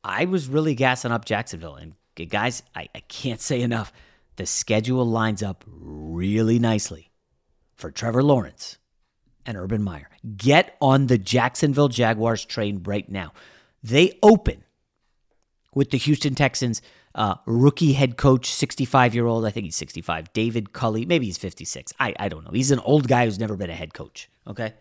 I 0.03 0.25
was 0.25 0.47
really 0.47 0.75
gassing 0.75 1.11
up 1.11 1.25
Jacksonville. 1.25 1.75
And 1.75 1.95
guys, 2.29 2.63
I, 2.75 2.87
I 2.95 2.99
can't 3.01 3.41
say 3.41 3.61
enough. 3.61 3.91
The 4.37 4.45
schedule 4.45 5.05
lines 5.05 5.43
up 5.43 5.65
really 5.67 6.59
nicely 6.59 7.11
for 7.75 7.91
Trevor 7.91 8.23
Lawrence 8.23 8.77
and 9.45 9.57
Urban 9.57 9.83
Meyer. 9.83 10.09
Get 10.37 10.77
on 10.79 11.07
the 11.07 11.17
Jacksonville 11.17 11.89
Jaguars 11.89 12.45
train 12.45 12.81
right 12.83 13.09
now. 13.09 13.33
They 13.83 14.17
open 14.23 14.63
with 15.73 15.91
the 15.91 15.97
Houston 15.97 16.35
Texans 16.35 16.81
uh, 17.15 17.35
rookie 17.45 17.93
head 17.93 18.17
coach, 18.17 18.51
65 18.51 19.15
year 19.15 19.25
old. 19.25 19.45
I 19.45 19.51
think 19.51 19.65
he's 19.65 19.75
65. 19.75 20.31
David 20.33 20.73
Culley. 20.73 21.05
Maybe 21.05 21.25
he's 21.25 21.37
56. 21.37 21.93
I, 21.99 22.13
I 22.19 22.29
don't 22.29 22.43
know. 22.43 22.51
He's 22.51 22.71
an 22.71 22.79
old 22.79 23.07
guy 23.07 23.25
who's 23.25 23.39
never 23.39 23.55
been 23.55 23.69
a 23.69 23.75
head 23.75 23.93
coach. 23.93 24.29
Okay. 24.47 24.73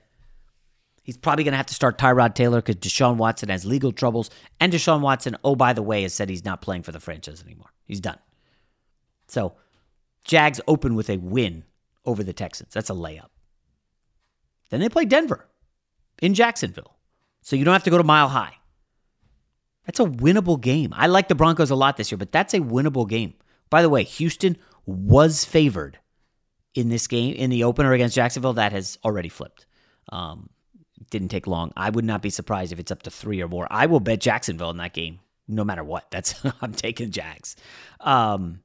He's 1.03 1.17
probably 1.17 1.45
going 1.45 1.53
to 1.53 1.59
have 1.59 1.67
to 1.67 1.75
start 1.75 1.97
Tyrod 1.97 2.35
Taylor 2.35 2.61
because 2.61 2.77
Deshaun 2.77 3.17
Watson 3.17 3.49
has 3.49 3.65
legal 3.65 3.93
troubles. 3.93 4.29
And 4.61 4.73
Deshaun 4.73 5.01
Watson, 5.01 5.37
oh, 5.43 5.57
by 5.57 5.73
the 5.73 5.83
way, 5.83 6.03
has 6.03 6.13
said 6.13 6.29
he's 6.29 6.45
not 6.45 6.61
playing 6.61 6.83
for 6.83 6.93
the 6.93 7.01
franchise 7.01 7.43
anymore. 7.43 7.71
He's 7.87 8.01
done. 8.01 8.19
So, 9.27 9.55
Jags 10.25 10.61
open 10.69 10.95
with 10.95 11.09
a 11.09 11.17
win 11.17 11.65
over 12.05 12.23
the 12.23 12.35
Texans. 12.35 12.75
That's 12.75 12.91
a 12.91 12.95
layup. 12.95 13.31
Then 14.69 14.81
they 14.81 14.91
play 14.91 15.07
Denver 15.07 15.49
in 16.21 16.35
Jacksonville. 16.35 16.99
So 17.41 17.57
you 17.57 17.65
don't 17.65 17.73
have 17.73 17.85
to 17.85 17.91
go 17.91 17.97
to 17.97 18.05
Mile 18.05 18.29
High. 18.29 18.58
That's 19.89 20.01
a 20.01 20.05
winnable 20.05 20.61
game. 20.61 20.93
I 20.95 21.07
like 21.07 21.29
the 21.29 21.35
Broncos 21.35 21.71
a 21.71 21.75
lot 21.75 21.97
this 21.97 22.13
year, 22.13 22.19
but 22.19 22.31
that's 22.31 22.53
a 22.53 22.61
winnable 22.61 23.09
game. 23.09 23.33
By 23.71 23.81
the 23.81 23.89
way, 23.89 24.05
Houston 24.05 24.59
was 24.85 25.47
favored 25.47 25.99
in 26.75 26.91
this 26.91 27.07
game 27.07 27.35
in 27.35 27.49
the 27.49 27.65
opener 27.65 27.95
against 27.95 28.15
Jacksonville. 28.15 28.53
That 28.53 28.73
has 28.73 28.99
already 29.03 29.31
flipped. 29.31 29.65
Um, 30.11 30.51
didn't 31.09 31.29
take 31.29 31.47
long. 31.47 31.73
I 31.75 31.89
would 31.89 32.05
not 32.05 32.21
be 32.21 32.29
surprised 32.29 32.71
if 32.71 32.79
it's 32.79 32.93
up 32.93 33.05
to 33.05 33.11
three 33.11 33.41
or 33.41 33.49
more. 33.49 33.67
I 33.71 33.87
will 33.87 33.99
bet 33.99 34.21
Jacksonville 34.21 34.69
in 34.69 34.77
that 34.77 34.93
game, 34.93 35.21
no 35.49 35.65
matter 35.65 35.83
what. 35.83 36.05
That's 36.11 36.35
I'm 36.61 36.75
taking 36.75 37.11
Jags. 37.11 37.57
Um, 38.01 38.61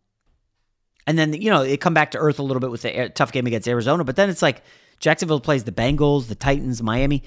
and 1.07 1.17
then 1.17 1.31
you 1.31 1.49
know 1.49 1.61
it 1.61 1.79
come 1.79 1.93
back 1.93 2.11
to 2.11 2.17
earth 2.17 2.39
a 2.39 2.43
little 2.43 2.59
bit 2.59 2.69
with 2.69 2.81
the 2.81 3.09
tough 3.15 3.31
game 3.31 3.47
against 3.47 3.69
Arizona, 3.69 4.03
but 4.03 4.17
then 4.17 4.29
it's 4.29 4.41
like 4.41 4.61
Jacksonville 4.99 5.39
plays 5.39 5.63
the 5.63 5.71
Bengals, 5.71 6.27
the 6.27 6.35
Titans, 6.35 6.83
Miami. 6.83 7.23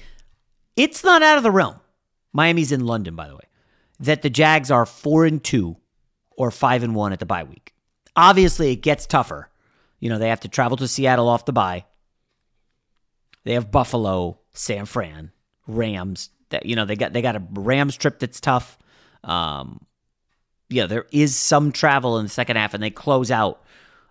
It's 0.75 1.03
not 1.03 1.23
out 1.23 1.37
of 1.37 1.43
the 1.43 1.49
realm. 1.49 1.79
Miami's 2.31 2.71
in 2.71 2.85
London, 2.85 3.15
by 3.15 3.27
the 3.27 3.33
way. 3.33 3.41
That 3.99 4.21
the 4.21 4.29
Jags 4.29 4.69
are 4.69 4.85
four 4.85 5.25
and 5.25 5.43
two 5.43 5.77
or 6.37 6.51
five 6.51 6.83
and 6.83 6.95
one 6.95 7.13
at 7.13 7.19
the 7.19 7.25
bye 7.25 7.43
week. 7.43 7.73
Obviously, 8.15 8.71
it 8.71 8.77
gets 8.77 9.05
tougher. 9.05 9.49
You 9.99 10.09
know 10.09 10.19
they 10.19 10.29
have 10.29 10.41
to 10.41 10.47
travel 10.47 10.77
to 10.77 10.87
Seattle 10.87 11.27
off 11.27 11.45
the 11.45 11.53
bye. 11.53 11.85
They 13.43 13.53
have 13.53 13.71
Buffalo, 13.71 14.39
San 14.53 14.85
Fran, 14.85 15.31
Rams. 15.67 16.29
That 16.49 16.65
you 16.65 16.75
know 16.75 16.85
they 16.85 16.95
got 16.95 17.13
they 17.13 17.21
got 17.21 17.35
a 17.35 17.43
Rams 17.51 17.97
trip 17.97 18.19
that's 18.19 18.39
tough. 18.39 18.77
Um, 19.23 19.85
yeah, 20.69 20.85
there 20.85 21.05
is 21.11 21.35
some 21.35 21.71
travel 21.71 22.19
in 22.19 22.25
the 22.25 22.29
second 22.29 22.57
half, 22.57 22.73
and 22.73 22.83
they 22.83 22.89
close 22.89 23.31
out 23.31 23.63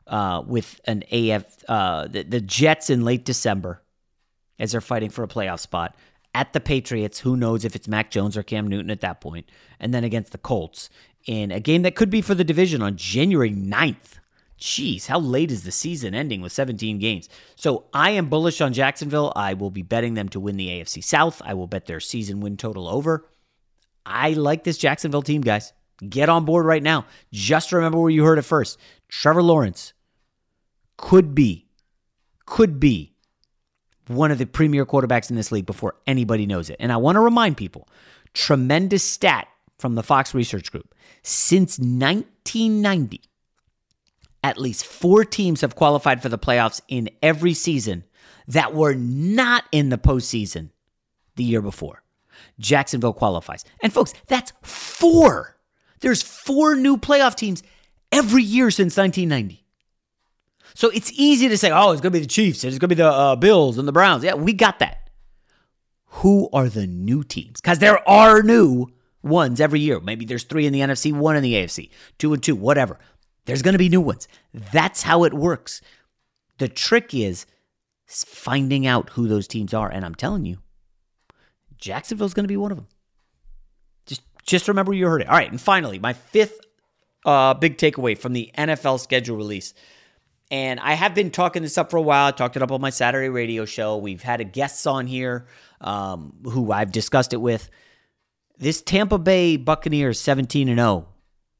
uh, 0.07 0.42
with 0.46 0.81
an 0.85 1.05
AF 1.12 1.44
uh, 1.68 2.09
the, 2.09 2.22
the 2.22 2.40
Jets 2.40 2.90
in 2.90 3.05
late 3.05 3.25
December 3.25 3.83
as 4.59 4.72
they're 4.72 4.81
fighting 4.81 5.11
for 5.11 5.22
a 5.22 5.29
playoff 5.29 5.61
spot 5.61 5.94
at 6.37 6.53
the 6.53 6.61
Patriots. 6.61 7.20
Who 7.20 7.35
knows 7.35 7.64
if 7.64 7.75
it's 7.75 7.88
Mac 7.88 8.11
Jones 8.11 8.37
or 8.37 8.42
Cam 8.42 8.68
Newton 8.68 8.90
at 8.90 9.01
that 9.01 9.22
point, 9.22 9.51
and 9.81 9.94
then 9.94 10.05
against 10.05 10.33
the 10.33 10.38
Colts 10.38 10.90
in 11.25 11.51
a 11.51 11.61
game 11.61 11.81
that 11.83 11.96
could 11.96 12.11
be 12.11 12.20
for 12.20 12.35
the 12.35 12.44
division 12.44 12.83
on 12.83 12.96
January 12.96 13.51
9th. 13.51 14.18
Jeez, 14.61 15.07
how 15.07 15.18
late 15.18 15.51
is 15.51 15.64
the 15.64 15.72
season 15.72 16.14
ending 16.14 16.42
with 16.42 16.53
17 16.53 16.99
games? 16.99 17.31
So 17.57 17.87
I 17.92 18.11
am 18.11 18.29
bullish 18.29 18.61
on 18.61 18.75
Jacksonville. 18.75 19.33
I 19.35 19.55
will 19.55 19.70
be 19.70 19.83
betting 19.83 20.12
them 20.12 20.29
to 20.31 20.40
win 20.40 20.59
the 20.59 20.68
AFC 20.68 21.03
South. 21.03 21.40
I 21.44 21.55
will 21.55 21.66
bet 21.66 21.87
their 21.87 22.01
season 22.01 22.40
win 22.40 22.59
total 22.59 22.87
over. 22.87 23.29
I 24.05 24.35
like 24.35 24.64
this 24.64 24.79
Jacksonville 24.79 25.22
team, 25.22 25.40
guys. 25.40 25.72
Get 26.07 26.29
on 26.29 26.44
board 26.44 26.66
right 26.66 26.83
now. 26.83 27.07
Just 27.33 27.72
remember 27.72 27.99
where 27.99 28.11
you 28.11 28.25
heard 28.25 28.38
it 28.38 28.42
first. 28.42 28.79
Trevor 29.09 29.42
Lawrence 29.42 29.94
could 30.99 31.35
be, 31.35 31.68
could 32.44 32.79
be 32.79 33.15
one 34.08 34.30
of 34.30 34.38
the 34.38 34.46
premier 34.46 34.86
quarterbacks 34.86 35.30
in 35.30 35.36
this 35.36 35.52
league 35.52 35.66
before 35.66 35.96
anybody 36.06 36.46
knows 36.46 36.70
it. 36.70 36.76
And 36.78 36.92
I 36.92 36.96
want 36.96 37.16
to 37.16 37.20
remind 37.20 37.56
people 37.56 37.88
tremendous 38.34 39.02
stat 39.02 39.48
from 39.78 39.94
the 39.94 40.02
Fox 40.02 40.34
Research 40.34 40.70
Group. 40.70 40.94
Since 41.22 41.78
1990, 41.78 43.20
at 44.42 44.58
least 44.58 44.86
four 44.86 45.24
teams 45.24 45.62
have 45.62 45.74
qualified 45.74 46.22
for 46.22 46.28
the 46.28 46.38
playoffs 46.38 46.80
in 46.88 47.10
every 47.22 47.54
season 47.54 48.04
that 48.46 48.74
were 48.74 48.94
not 48.94 49.64
in 49.72 49.88
the 49.88 49.98
postseason 49.98 50.70
the 51.34 51.44
year 51.44 51.62
before. 51.62 52.02
Jacksonville 52.58 53.12
qualifies. 53.12 53.64
And 53.82 53.92
folks, 53.92 54.14
that's 54.28 54.52
four. 54.62 55.56
There's 56.00 56.22
four 56.22 56.76
new 56.76 56.96
playoff 56.96 57.34
teams 57.34 57.62
every 58.12 58.42
year 58.42 58.70
since 58.70 58.96
1990. 58.96 59.65
So 60.76 60.90
it's 60.90 61.10
easy 61.14 61.48
to 61.48 61.56
say, 61.56 61.70
oh, 61.70 61.92
it's 61.92 62.02
going 62.02 62.12
to 62.12 62.18
be 62.18 62.22
the 62.22 62.26
Chiefs 62.26 62.62
and 62.62 62.70
it's 62.70 62.78
going 62.78 62.90
to 62.90 62.94
be 62.94 63.02
the 63.02 63.10
uh, 63.10 63.34
Bills 63.34 63.78
and 63.78 63.88
the 63.88 63.92
Browns. 63.92 64.22
Yeah, 64.22 64.34
we 64.34 64.52
got 64.52 64.78
that. 64.80 65.08
Who 66.20 66.50
are 66.52 66.68
the 66.68 66.86
new 66.86 67.24
teams? 67.24 67.62
Because 67.62 67.78
there 67.78 68.06
are 68.06 68.42
new 68.42 68.88
ones 69.22 69.58
every 69.58 69.80
year. 69.80 70.00
Maybe 70.00 70.26
there's 70.26 70.44
three 70.44 70.66
in 70.66 70.74
the 70.74 70.80
NFC, 70.80 71.14
one 71.14 71.34
in 71.34 71.42
the 71.42 71.54
AFC, 71.54 71.88
two 72.18 72.34
and 72.34 72.42
two, 72.42 72.54
whatever. 72.54 72.98
There's 73.46 73.62
going 73.62 73.72
to 73.72 73.78
be 73.78 73.88
new 73.88 74.02
ones. 74.02 74.28
That's 74.52 75.02
how 75.02 75.24
it 75.24 75.32
works. 75.32 75.80
The 76.58 76.68
trick 76.68 77.14
is 77.14 77.46
finding 78.06 78.86
out 78.86 79.10
who 79.10 79.28
those 79.28 79.48
teams 79.48 79.72
are. 79.72 79.88
And 79.88 80.04
I'm 80.04 80.14
telling 80.14 80.44
you, 80.44 80.58
Jacksonville's 81.78 82.34
going 82.34 82.44
to 82.44 82.48
be 82.48 82.56
one 82.58 82.70
of 82.70 82.76
them. 82.76 82.88
Just, 84.04 84.20
just 84.44 84.68
remember 84.68 84.92
you 84.92 85.06
heard 85.06 85.22
it. 85.22 85.28
All 85.28 85.36
right. 85.36 85.50
And 85.50 85.58
finally, 85.58 85.98
my 85.98 86.12
fifth 86.12 86.60
uh, 87.24 87.54
big 87.54 87.78
takeaway 87.78 88.16
from 88.16 88.34
the 88.34 88.50
NFL 88.58 89.00
schedule 89.00 89.38
release. 89.38 89.72
And 90.50 90.78
I 90.78 90.94
have 90.94 91.14
been 91.14 91.30
talking 91.30 91.62
this 91.62 91.76
up 91.76 91.90
for 91.90 91.96
a 91.96 92.02
while. 92.02 92.28
I 92.28 92.30
talked 92.30 92.56
it 92.56 92.62
up 92.62 92.70
on 92.70 92.80
my 92.80 92.90
Saturday 92.90 93.28
radio 93.28 93.64
show. 93.64 93.96
We've 93.96 94.22
had 94.22 94.40
a 94.40 94.44
guests 94.44 94.87
on 94.87 95.06
here 95.06 95.46
um, 95.80 96.35
who 96.44 96.70
I've 96.70 96.92
discussed 96.92 97.32
it 97.32 97.40
with. 97.40 97.68
This 98.59 98.80
Tampa 98.80 99.18
Bay 99.18 99.56
Buccaneers 99.56 100.20
17 100.20 100.68
and 100.68 100.78
0, 100.78 101.09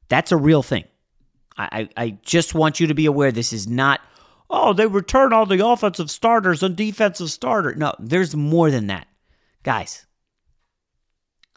that's 0.07 0.31
a 0.31 0.37
real 0.37 0.63
thing. 0.63 0.85
I, 1.57 1.89
I, 1.97 2.03
I 2.03 2.09
just 2.21 2.55
want 2.55 2.79
you 2.79 2.87
to 2.87 2.93
be 2.93 3.05
aware 3.05 3.31
this 3.31 3.53
is 3.53 3.67
not, 3.67 3.99
oh, 4.49 4.73
they 4.73 4.87
return 4.87 5.33
all 5.33 5.45
the 5.45 5.65
offensive 5.65 6.09
starters 6.09 6.63
and 6.63 6.75
defensive 6.75 7.29
starter. 7.29 7.75
No, 7.75 7.93
there's 7.99 8.35
more 8.35 8.71
than 8.71 8.87
that. 8.87 9.07
Guys, 9.63 10.05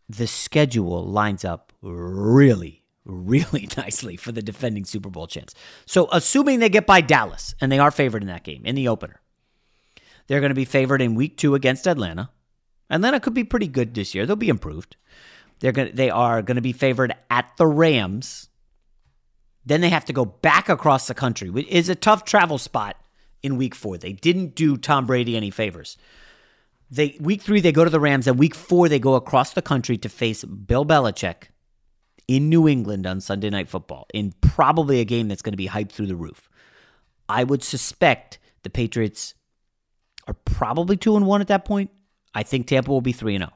the 0.09 0.27
schedule 0.27 1.07
lines 1.07 1.45
up 1.45 1.73
really, 1.81 2.80
really 3.11 3.69
nicely 3.77 4.17
for 4.17 4.33
the 4.33 4.43
defending 4.43 4.85
Super 4.85 5.11
Bowl 5.11 5.27
champs. 5.27 5.55
So, 5.87 6.09
assuming 6.13 6.59
they 6.59 6.69
get 6.69 6.87
by 6.87 7.01
Dallas, 7.01 7.55
and 7.61 7.71
they 7.71 7.79
are 7.79 7.91
favored 7.91 8.23
in 8.23 8.29
that 8.29 8.45
game, 8.45 8.63
in 8.65 8.75
the 8.75 8.89
opener, 8.89 9.21
they're 10.27 10.41
going 10.41 10.51
to 10.51 10.55
be 10.55 10.65
favored 10.65 11.03
in 11.03 11.15
week 11.15 11.37
two 11.37 11.55
against 11.55 11.89
Atlanta. 11.89 12.31
Atlanta 12.89 13.21
could 13.21 13.35
be 13.35 13.45
pretty 13.45 13.69
good 13.69 13.95
this 13.95 14.15
year. 14.15 14.27
They'll 14.27 14.37
be 14.37 14.49
improved. 14.49 14.97
They're 15.61 15.73
going 15.73 15.95
they 15.95 16.11
are 16.11 16.43
going 16.43 16.57
to 16.57 16.63
be 16.63 16.73
favored 16.73 17.15
at 17.29 17.51
the 17.57 17.67
Rams. 17.67 18.49
Then 19.65 19.81
they 19.81 19.91
have 19.91 20.07
to 20.07 20.13
go 20.13 20.25
back 20.25 20.69
across 20.69 21.07
the 21.07 21.15
country, 21.15 21.51
which 21.51 21.69
is 21.69 21.89
a 21.89 21.95
tough 21.95 22.25
travel 22.25 22.59
spot 22.59 22.97
in 23.43 23.57
week 23.57 23.75
four. 23.75 23.99
They 23.99 24.13
didn't 24.13 24.55
do 24.55 24.77
Tom 24.77 25.07
Brady 25.07 25.37
any 25.37 25.51
favors. 25.51 25.97
They 26.91 27.17
week 27.21 27.43
three 27.43 27.61
they 27.61 27.73
go 27.73 27.85
to 27.85 27.91
the 27.91 28.01
Rams, 28.01 28.27
and 28.27 28.39
week 28.39 28.55
four 28.55 28.89
they 28.89 28.99
go 28.99 29.15
across 29.15 29.53
the 29.53 29.63
country 29.63 29.97
to 29.99 30.09
face 30.09 30.45
Bill 30.45 30.85
Belichick 30.85 31.45
in 32.31 32.49
New 32.49 32.69
England 32.69 33.09
on 33.09 33.21
Sunday 33.21 33.51
Night 33.51 33.69
Football 33.69 34.07
in 34.15 34.33
probably 34.41 35.01
a 35.01 35.05
game 35.05 35.27
that's 35.27 35.43
going 35.43 35.53
to 35.53 35.57
be 35.57 35.67
hyped 35.67 35.91
through 35.91 36.07
the 36.07 36.15
roof. 36.15 36.49
I 37.29 37.43
would 37.43 37.65
suspect 37.65 38.39
the 38.63 38.71
Patriots 38.71 39.35
are 40.29 40.35
probably 40.45 40.97
two 40.97 41.17
and 41.17 41.27
one 41.27 41.41
at 41.41 41.49
that 41.49 41.65
point. 41.65 41.91
I 42.33 42.45
think 42.45 42.69
Tampa 42.69 42.89
will 42.89 43.01
be 43.01 43.11
three 43.11 43.35
and 43.35 43.43
zero. 43.43 43.53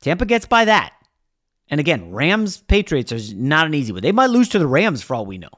Tampa 0.00 0.26
gets 0.26 0.46
by 0.46 0.64
that. 0.64 0.94
And 1.70 1.78
again, 1.78 2.10
Rams 2.10 2.56
Patriots 2.56 3.12
is 3.12 3.34
not 3.34 3.68
an 3.68 3.74
easy 3.74 3.92
one. 3.92 4.02
They 4.02 4.10
might 4.10 4.30
lose 4.30 4.48
to 4.48 4.58
the 4.58 4.66
Rams 4.66 5.00
for 5.00 5.14
all 5.14 5.24
we 5.24 5.38
know. 5.38 5.50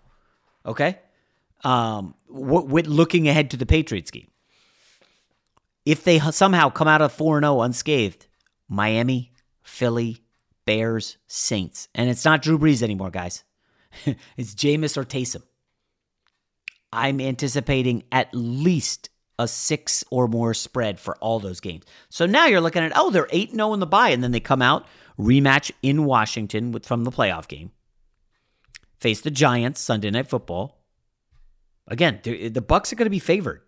Okay, 0.67 0.99
um, 1.65 2.15
with 2.29 2.87
looking 2.87 3.27
ahead 3.27 3.53
to 3.53 3.57
the 3.57 3.65
Patriots 3.65 4.11
game, 4.11 4.29
if 5.87 6.05
they 6.05 6.19
somehow 6.19 6.69
come 6.69 6.89
out 6.89 7.01
of 7.01 7.11
four 7.11 7.39
and 7.39 7.45
zero 7.45 7.63
unscathed, 7.63 8.27
Miami, 8.69 9.33
Philly, 9.63 10.23
Bears, 10.71 11.17
Saints, 11.27 11.89
and 11.97 12.09
it's 12.09 12.25
not 12.25 12.43
Drew 12.43 12.57
Brees 12.57 12.81
anymore, 12.81 13.11
guys. 13.11 13.43
it's 14.37 14.55
Jameis 14.55 14.97
or 14.97 15.03
Taysom. 15.03 15.43
I'm 16.93 17.21
anticipating 17.21 18.05
at 18.13 18.29
least 18.33 19.11
a 19.37 19.49
six 19.49 20.05
or 20.13 20.29
more 20.29 20.55
spread 20.55 21.01
for 21.01 21.17
all 21.17 21.41
those 21.41 21.59
games. 21.59 21.87
So 22.09 22.25
now 22.25 22.47
you're 22.47 22.61
looking 22.61 22.85
at, 22.85 22.93
oh, 22.95 23.11
they're 23.11 23.27
8 23.31 23.51
0 23.51 23.73
in 23.73 23.81
the 23.81 23.87
bye, 23.87 24.11
and 24.11 24.23
then 24.23 24.31
they 24.31 24.39
come 24.39 24.63
out 24.63 24.87
rematch 25.19 25.73
in 25.83 26.05
Washington 26.05 26.71
with, 26.71 26.87
from 26.87 27.03
the 27.03 27.11
playoff 27.11 27.49
game. 27.49 27.73
Face 29.01 29.23
the 29.23 29.31
Giants 29.33 29.81
Sunday 29.81 30.13
Night 30.13 30.29
Football. 30.29 30.85
Again, 31.89 32.21
the 32.23 32.63
Bucs 32.63 32.93
are 32.93 32.97
going 32.97 33.07
to 33.07 33.11
be 33.11 33.19
favored. 33.19 33.63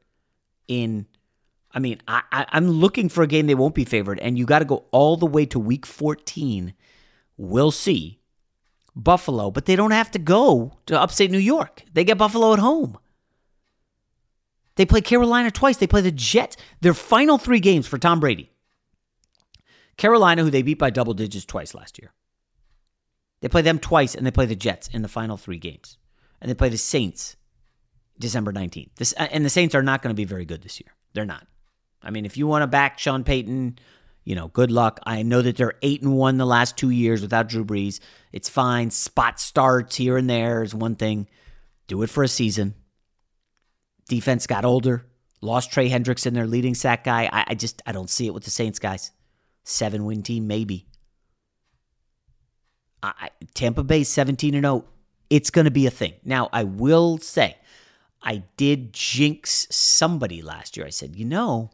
In, 0.68 1.06
I 1.72 1.80
mean, 1.80 2.00
I, 2.06 2.22
I, 2.30 2.46
I'm 2.50 2.70
looking 2.70 3.08
for 3.08 3.24
a 3.24 3.26
game 3.26 3.48
they 3.48 3.56
won't 3.56 3.74
be 3.74 3.84
favored, 3.84 4.20
and 4.20 4.38
you 4.38 4.46
got 4.46 4.60
to 4.60 4.64
go 4.64 4.84
all 4.92 5.16
the 5.16 5.26
way 5.26 5.46
to 5.46 5.58
Week 5.58 5.84
14. 5.84 6.74
We'll 7.37 7.71
see. 7.71 8.21
Buffalo, 8.95 9.51
but 9.51 9.64
they 9.64 9.77
don't 9.77 9.92
have 9.92 10.11
to 10.11 10.18
go 10.18 10.79
to 10.87 11.01
upstate 11.01 11.31
New 11.31 11.38
York. 11.38 11.83
They 11.95 12.05
get 12.05 12.18
Buffalo 12.18 12.53
at 12.53 12.59
home. 12.59 12.99
They 14.77 14.87
play 14.87 15.01
Carolina 15.01 15.51
twice. 15.51 15.77
They 15.77 15.87
play 15.87 16.01
the 16.01 16.11
Jets. 16.11 16.57
Their 16.81 16.95
final 16.95 17.38
three 17.38 17.61
games 17.61 17.87
for 17.87 17.99
Tom 17.99 18.21
Brady 18.21 18.51
Carolina, 19.97 20.42
who 20.42 20.51
they 20.51 20.62
beat 20.62 20.79
by 20.79 20.90
double 20.90 21.14
digits 21.14 21.45
twice 21.45 21.75
last 21.75 21.99
year. 21.99 22.12
They 23.40 23.49
play 23.49 23.62
them 23.62 23.79
twice, 23.79 24.14
and 24.14 24.27
they 24.27 24.31
play 24.31 24.47
the 24.47 24.57
Jets 24.57 24.88
in 24.88 25.03
the 25.03 25.09
final 25.09 25.37
three 25.37 25.59
games. 25.59 25.99
And 26.40 26.51
they 26.51 26.55
play 26.55 26.68
the 26.68 26.79
Saints 26.79 27.37
December 28.18 28.53
19th. 28.53 28.90
This, 28.97 29.12
and 29.12 29.45
the 29.45 29.51
Saints 29.51 29.75
are 29.75 29.83
not 29.83 30.03
going 30.03 30.11
to 30.11 30.21
be 30.21 30.25
very 30.25 30.45
good 30.45 30.62
this 30.62 30.81
year. 30.81 30.95
They're 31.12 31.25
not. 31.25 31.47
I 32.03 32.11
mean, 32.11 32.25
if 32.25 32.37
you 32.37 32.47
want 32.47 32.62
to 32.62 32.66
back 32.66 32.99
Sean 32.99 33.25
Payton, 33.25 33.79
you 34.24 34.35
know, 34.35 34.48
good 34.48 34.70
luck. 34.70 35.00
I 35.04 35.22
know 35.22 35.42
that 35.42 35.56
they're 35.56 35.74
8 35.82 36.02
and 36.02 36.16
1 36.16 36.38
the 36.38 36.46
last 36.46 36.76
two 36.76 36.90
years 36.90 37.22
without 37.22 37.48
Drew 37.48 37.64
Brees. 37.64 38.00
It's 38.32 38.48
fine. 38.48 38.90
Spot 38.90 39.38
starts 39.40 39.96
here 39.96 40.16
and 40.16 40.28
there 40.28 40.62
is 40.62 40.74
one 40.74 40.96
thing. 40.96 41.28
Do 41.87 42.02
it 42.02 42.11
for 42.11 42.22
a 42.22 42.28
season. 42.28 42.74
Defense 44.08 44.46
got 44.46 44.64
older. 44.64 45.06
Lost 45.40 45.72
Trey 45.72 45.90
Hendrickson, 45.90 46.35
their 46.35 46.46
leading 46.46 46.74
sack 46.74 47.04
guy. 47.04 47.28
I, 47.32 47.44
I 47.48 47.54
just 47.54 47.82
I 47.85 47.92
don't 47.92 48.11
see 48.11 48.26
it 48.26 48.35
with 48.35 48.44
the 48.44 48.50
Saints 48.50 48.78
guys 48.78 49.11
seven 49.64 50.04
win 50.04 50.22
team, 50.22 50.46
maybe. 50.46 50.87
I, 53.02 53.30
Tampa 53.54 53.82
Bay 53.82 54.04
17 54.04 54.54
and 54.54 54.64
0. 54.64 54.85
It's 55.28 55.50
going 55.50 55.64
to 55.64 55.70
be 55.70 55.87
a 55.87 55.90
thing. 55.90 56.14
Now, 56.24 56.48
I 56.52 56.64
will 56.64 57.18
say, 57.18 57.56
I 58.22 58.44
did 58.56 58.92
jinx 58.92 59.66
somebody 59.70 60.40
last 60.42 60.76
year. 60.76 60.87
I 60.87 60.90
said, 60.90 61.16
you 61.16 61.24
know, 61.24 61.70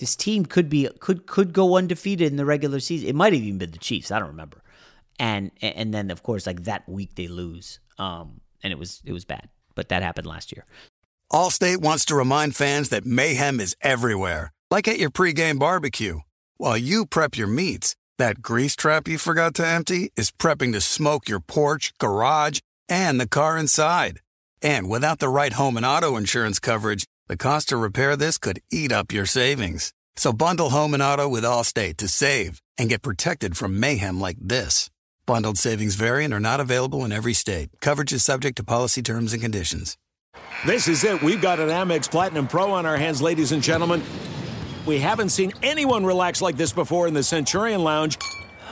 this 0.00 0.16
team 0.16 0.44
could 0.44 0.68
be 0.68 0.88
could 0.98 1.26
could 1.26 1.52
go 1.52 1.76
undefeated 1.76 2.30
in 2.30 2.36
the 2.36 2.44
regular 2.44 2.80
season. 2.80 3.08
It 3.08 3.14
might 3.14 3.32
have 3.32 3.42
even 3.42 3.58
been 3.58 3.70
the 3.70 3.78
Chiefs. 3.78 4.10
I 4.10 4.18
don't 4.18 4.28
remember. 4.28 4.62
And 5.18 5.50
and 5.62 5.94
then 5.94 6.10
of 6.10 6.22
course, 6.22 6.46
like 6.46 6.64
that 6.64 6.88
week 6.88 7.14
they 7.14 7.28
lose. 7.28 7.78
Um, 7.98 8.40
and 8.62 8.72
it 8.72 8.78
was 8.78 9.02
it 9.04 9.12
was 9.12 9.24
bad. 9.24 9.48
But 9.74 9.90
that 9.90 10.02
happened 10.02 10.26
last 10.26 10.52
year. 10.52 10.64
Allstate 11.32 11.78
wants 11.78 12.06
to 12.06 12.16
remind 12.16 12.56
fans 12.56 12.88
that 12.88 13.06
mayhem 13.06 13.60
is 13.60 13.76
everywhere, 13.82 14.50
like 14.70 14.88
at 14.88 14.98
your 14.98 15.10
pregame 15.10 15.58
barbecue. 15.58 16.20
While 16.56 16.76
you 16.76 17.06
prep 17.06 17.36
your 17.36 17.46
meats, 17.46 17.94
that 18.18 18.42
grease 18.42 18.74
trap 18.74 19.06
you 19.06 19.16
forgot 19.16 19.54
to 19.54 19.66
empty 19.66 20.10
is 20.16 20.32
prepping 20.32 20.72
to 20.72 20.80
smoke 20.80 21.28
your 21.28 21.40
porch, 21.40 21.92
garage, 21.98 22.58
and 22.88 23.20
the 23.20 23.28
car 23.28 23.56
inside. 23.56 24.20
And 24.60 24.90
without 24.90 25.20
the 25.20 25.28
right 25.28 25.52
home 25.52 25.76
and 25.76 25.86
auto 25.86 26.16
insurance 26.16 26.58
coverage, 26.58 27.04
the 27.30 27.36
cost 27.36 27.68
to 27.68 27.76
repair 27.76 28.16
this 28.16 28.38
could 28.38 28.60
eat 28.72 28.90
up 28.90 29.12
your 29.12 29.24
savings. 29.24 29.92
So 30.16 30.32
bundle 30.32 30.70
home 30.70 30.94
and 30.94 31.02
auto 31.02 31.28
with 31.28 31.44
Allstate 31.44 31.96
to 31.98 32.08
save 32.08 32.60
and 32.76 32.88
get 32.88 33.02
protected 33.02 33.56
from 33.56 33.78
mayhem 33.78 34.20
like 34.20 34.36
this. 34.40 34.90
Bundled 35.26 35.56
savings 35.56 35.94
variant 35.94 36.34
are 36.34 36.40
not 36.40 36.58
available 36.58 37.04
in 37.04 37.12
every 37.12 37.32
state. 37.32 37.70
Coverage 37.80 38.12
is 38.12 38.24
subject 38.24 38.56
to 38.56 38.64
policy 38.64 39.00
terms 39.00 39.32
and 39.32 39.40
conditions. 39.40 39.96
This 40.66 40.88
is 40.88 41.04
it. 41.04 41.22
We've 41.22 41.40
got 41.40 41.60
an 41.60 41.68
Amex 41.68 42.10
Platinum 42.10 42.48
Pro 42.48 42.72
on 42.72 42.84
our 42.84 42.96
hands, 42.96 43.22
ladies 43.22 43.52
and 43.52 43.62
gentlemen. 43.62 44.02
We 44.84 44.98
haven't 44.98 45.28
seen 45.28 45.52
anyone 45.62 46.04
relax 46.04 46.42
like 46.42 46.56
this 46.56 46.72
before 46.72 47.06
in 47.06 47.14
the 47.14 47.22
Centurion 47.22 47.84
Lounge. 47.84 48.18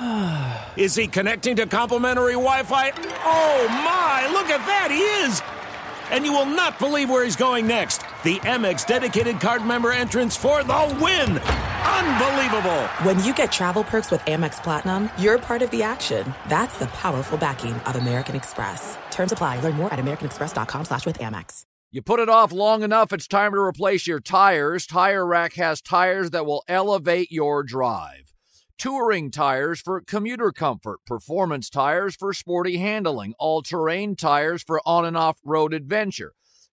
is 0.76 0.96
he 0.96 1.06
connecting 1.06 1.54
to 1.54 1.66
complimentary 1.66 2.32
Wi 2.32 2.64
Fi? 2.64 2.90
Oh 2.90 3.68
my, 3.68 4.28
look 4.32 4.50
at 4.50 4.66
that, 4.66 4.88
he 4.90 4.98
is! 4.98 5.42
And 6.10 6.24
you 6.24 6.32
will 6.32 6.46
not 6.46 6.80
believe 6.80 7.08
where 7.08 7.22
he's 7.22 7.36
going 7.36 7.68
next. 7.68 8.02
The 8.24 8.38
Amex 8.40 8.84
dedicated 8.84 9.40
card 9.40 9.64
member 9.64 9.92
entrance 9.92 10.36
for 10.36 10.64
the 10.64 10.98
win! 11.00 11.38
Unbelievable! 11.38 12.82
When 13.04 13.22
you 13.22 13.32
get 13.32 13.52
travel 13.52 13.84
perks 13.84 14.10
with 14.10 14.20
Amex 14.22 14.60
Platinum, 14.60 15.08
you're 15.20 15.38
part 15.38 15.62
of 15.62 15.70
the 15.70 15.84
action. 15.84 16.34
That's 16.48 16.76
the 16.78 16.88
powerful 16.88 17.38
backing 17.38 17.74
of 17.74 17.94
American 17.94 18.34
Express. 18.34 18.98
Terms 19.12 19.30
apply. 19.30 19.60
Learn 19.60 19.74
more 19.74 19.92
at 19.92 20.00
americanexpress.com 20.00 20.84
slash 20.86 21.06
with 21.06 21.20
Amex. 21.20 21.62
You 21.92 22.02
put 22.02 22.18
it 22.18 22.28
off 22.28 22.50
long 22.50 22.82
enough, 22.82 23.12
it's 23.12 23.28
time 23.28 23.52
to 23.52 23.58
replace 23.60 24.08
your 24.08 24.18
tires. 24.18 24.84
Tire 24.84 25.24
Rack 25.24 25.54
has 25.54 25.80
tires 25.80 26.30
that 26.30 26.44
will 26.44 26.64
elevate 26.66 27.30
your 27.30 27.62
drive. 27.62 28.34
Touring 28.78 29.30
tires 29.30 29.80
for 29.80 30.00
commuter 30.00 30.50
comfort, 30.50 30.98
performance 31.06 31.70
tires 31.70 32.16
for 32.16 32.32
sporty 32.32 32.78
handling, 32.78 33.34
all 33.38 33.62
terrain 33.62 34.16
tires 34.16 34.64
for 34.64 34.80
on 34.84 35.04
and 35.04 35.16
off 35.16 35.38
road 35.44 35.72
adventure. 35.72 36.32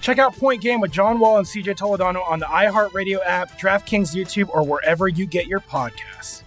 Check 0.00 0.18
out 0.18 0.36
Point 0.36 0.60
Game 0.60 0.80
with 0.80 0.92
John 0.92 1.18
Wall 1.18 1.38
and 1.38 1.46
CJ 1.46 1.76
Toledano 1.76 2.24
on 2.28 2.38
the 2.38 2.46
iHeartRadio 2.46 3.18
app, 3.24 3.58
DraftKings 3.58 4.14
YouTube, 4.14 4.48
or 4.50 4.64
wherever 4.64 5.08
you 5.08 5.26
get 5.26 5.46
your 5.46 5.60
podcasts. 5.60 6.42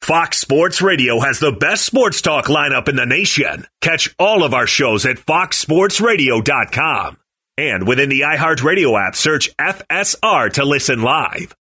Fox 0.00 0.38
Sports 0.38 0.80
Radio 0.80 1.18
has 1.18 1.40
the 1.40 1.50
best 1.50 1.84
sports 1.84 2.22
talk 2.22 2.46
lineup 2.46 2.88
in 2.88 2.94
the 2.94 3.06
nation. 3.06 3.66
Catch 3.80 4.14
all 4.20 4.44
of 4.44 4.54
our 4.54 4.68
shows 4.68 5.04
at 5.04 5.16
foxsportsradio.com. 5.16 7.16
And 7.58 7.88
within 7.88 8.08
the 8.08 8.20
iHeartRadio 8.20 9.04
app, 9.04 9.16
search 9.16 9.50
FSR 9.56 10.52
to 10.52 10.64
listen 10.64 11.02
live. 11.02 11.56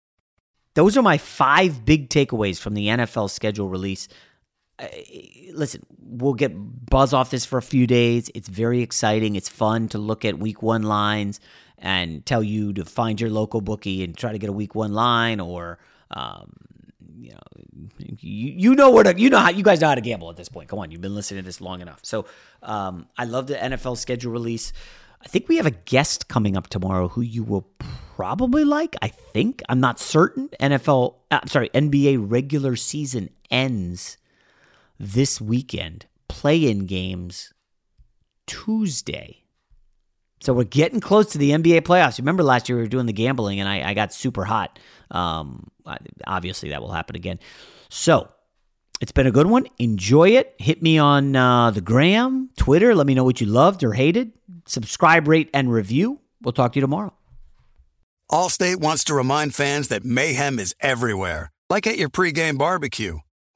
Those 0.74 0.96
are 0.96 1.02
my 1.02 1.18
five 1.18 1.84
big 1.84 2.08
takeaways 2.08 2.58
from 2.58 2.74
the 2.74 2.86
NFL 2.86 3.28
schedule 3.28 3.68
release. 3.68 4.08
Uh, 4.78 4.86
listen, 5.52 5.84
we'll 6.10 6.34
get 6.34 6.52
buzz 6.54 7.12
off 7.12 7.30
this 7.30 7.44
for 7.44 7.58
a 7.58 7.62
few 7.62 7.86
days. 7.86 8.30
It's 8.34 8.48
very 8.48 8.82
exciting. 8.82 9.36
It's 9.36 9.48
fun 9.48 9.88
to 9.88 9.98
look 9.98 10.24
at 10.24 10.38
week 10.38 10.62
one 10.62 10.82
lines 10.82 11.40
and 11.78 12.24
tell 12.26 12.42
you 12.42 12.72
to 12.74 12.84
find 12.84 13.20
your 13.20 13.30
local 13.30 13.60
bookie 13.60 14.04
and 14.04 14.16
try 14.16 14.32
to 14.32 14.38
get 14.38 14.50
a 14.50 14.52
week 14.52 14.74
one 14.74 14.92
line 14.92 15.40
or. 15.40 15.78
Um, 16.10 16.52
you 17.16 17.32
know, 17.32 17.86
you, 17.98 18.52
you 18.56 18.74
know 18.74 18.90
where 18.90 19.04
to, 19.04 19.18
you 19.18 19.28
know 19.28 19.38
how, 19.38 19.50
you 19.50 19.62
guys 19.62 19.80
know 19.80 19.88
how 19.88 19.94
to 19.94 20.00
gamble 20.00 20.30
at 20.30 20.36
this 20.36 20.48
point. 20.48 20.68
Come 20.68 20.78
on, 20.78 20.90
you've 20.90 21.02
been 21.02 21.14
listening 21.14 21.42
to 21.42 21.46
this 21.46 21.60
long 21.60 21.82
enough. 21.82 22.00
So, 22.02 22.24
um, 22.62 23.06
I 23.16 23.26
love 23.26 23.46
the 23.46 23.54
NFL 23.54 23.98
schedule 23.98 24.32
release. 24.32 24.72
I 25.22 25.28
think 25.28 25.48
we 25.48 25.58
have 25.58 25.66
a 25.66 25.70
guest 25.72 26.28
coming 26.28 26.56
up 26.56 26.68
tomorrow 26.68 27.08
who 27.08 27.20
you 27.20 27.44
will 27.44 27.68
probably 28.16 28.64
like. 28.64 28.96
I 29.02 29.08
think 29.08 29.62
I'm 29.68 29.80
not 29.80 30.00
certain. 30.00 30.48
NFL, 30.60 31.14
uh, 31.30 31.40
I'm 31.42 31.48
sorry, 31.48 31.68
NBA 31.70 32.30
regular 32.30 32.74
season 32.74 33.30
ends 33.50 34.16
this 35.00 35.40
weekend. 35.40 36.06
Play-in 36.28 36.86
games 36.86 37.52
Tuesday. 38.46 39.42
So 40.40 40.52
we're 40.52 40.64
getting 40.64 41.00
close 41.00 41.32
to 41.32 41.38
the 41.38 41.50
NBA 41.50 41.80
playoffs. 41.82 42.18
Remember 42.18 42.42
last 42.42 42.68
year 42.68 42.76
we 42.76 42.84
were 42.84 42.88
doing 42.88 43.06
the 43.06 43.12
gambling 43.12 43.60
and 43.60 43.68
I, 43.68 43.90
I 43.90 43.94
got 43.94 44.12
super 44.12 44.44
hot. 44.44 44.78
Um, 45.10 45.70
obviously 46.26 46.70
that 46.70 46.80
will 46.80 46.92
happen 46.92 47.16
again. 47.16 47.40
So 47.88 48.28
it's 49.00 49.12
been 49.12 49.26
a 49.26 49.32
good 49.32 49.48
one. 49.48 49.66
Enjoy 49.78 50.30
it. 50.30 50.54
Hit 50.58 50.82
me 50.82 50.98
on 50.98 51.34
uh, 51.34 51.70
the 51.70 51.80
gram, 51.80 52.50
Twitter. 52.56 52.94
Let 52.94 53.06
me 53.06 53.14
know 53.14 53.24
what 53.24 53.40
you 53.40 53.46
loved 53.46 53.82
or 53.82 53.92
hated. 53.92 54.32
Subscribe, 54.66 55.26
rate, 55.26 55.50
and 55.52 55.72
review. 55.72 56.20
We'll 56.42 56.52
talk 56.52 56.72
to 56.72 56.76
you 56.76 56.82
tomorrow. 56.82 57.12
Allstate 58.30 58.76
wants 58.76 59.04
to 59.04 59.14
remind 59.14 59.54
fans 59.54 59.88
that 59.88 60.04
mayhem 60.04 60.58
is 60.58 60.74
everywhere, 60.80 61.50
like 61.68 61.86
at 61.86 61.98
your 61.98 62.08
pregame 62.08 62.56
barbecue. 62.56 63.18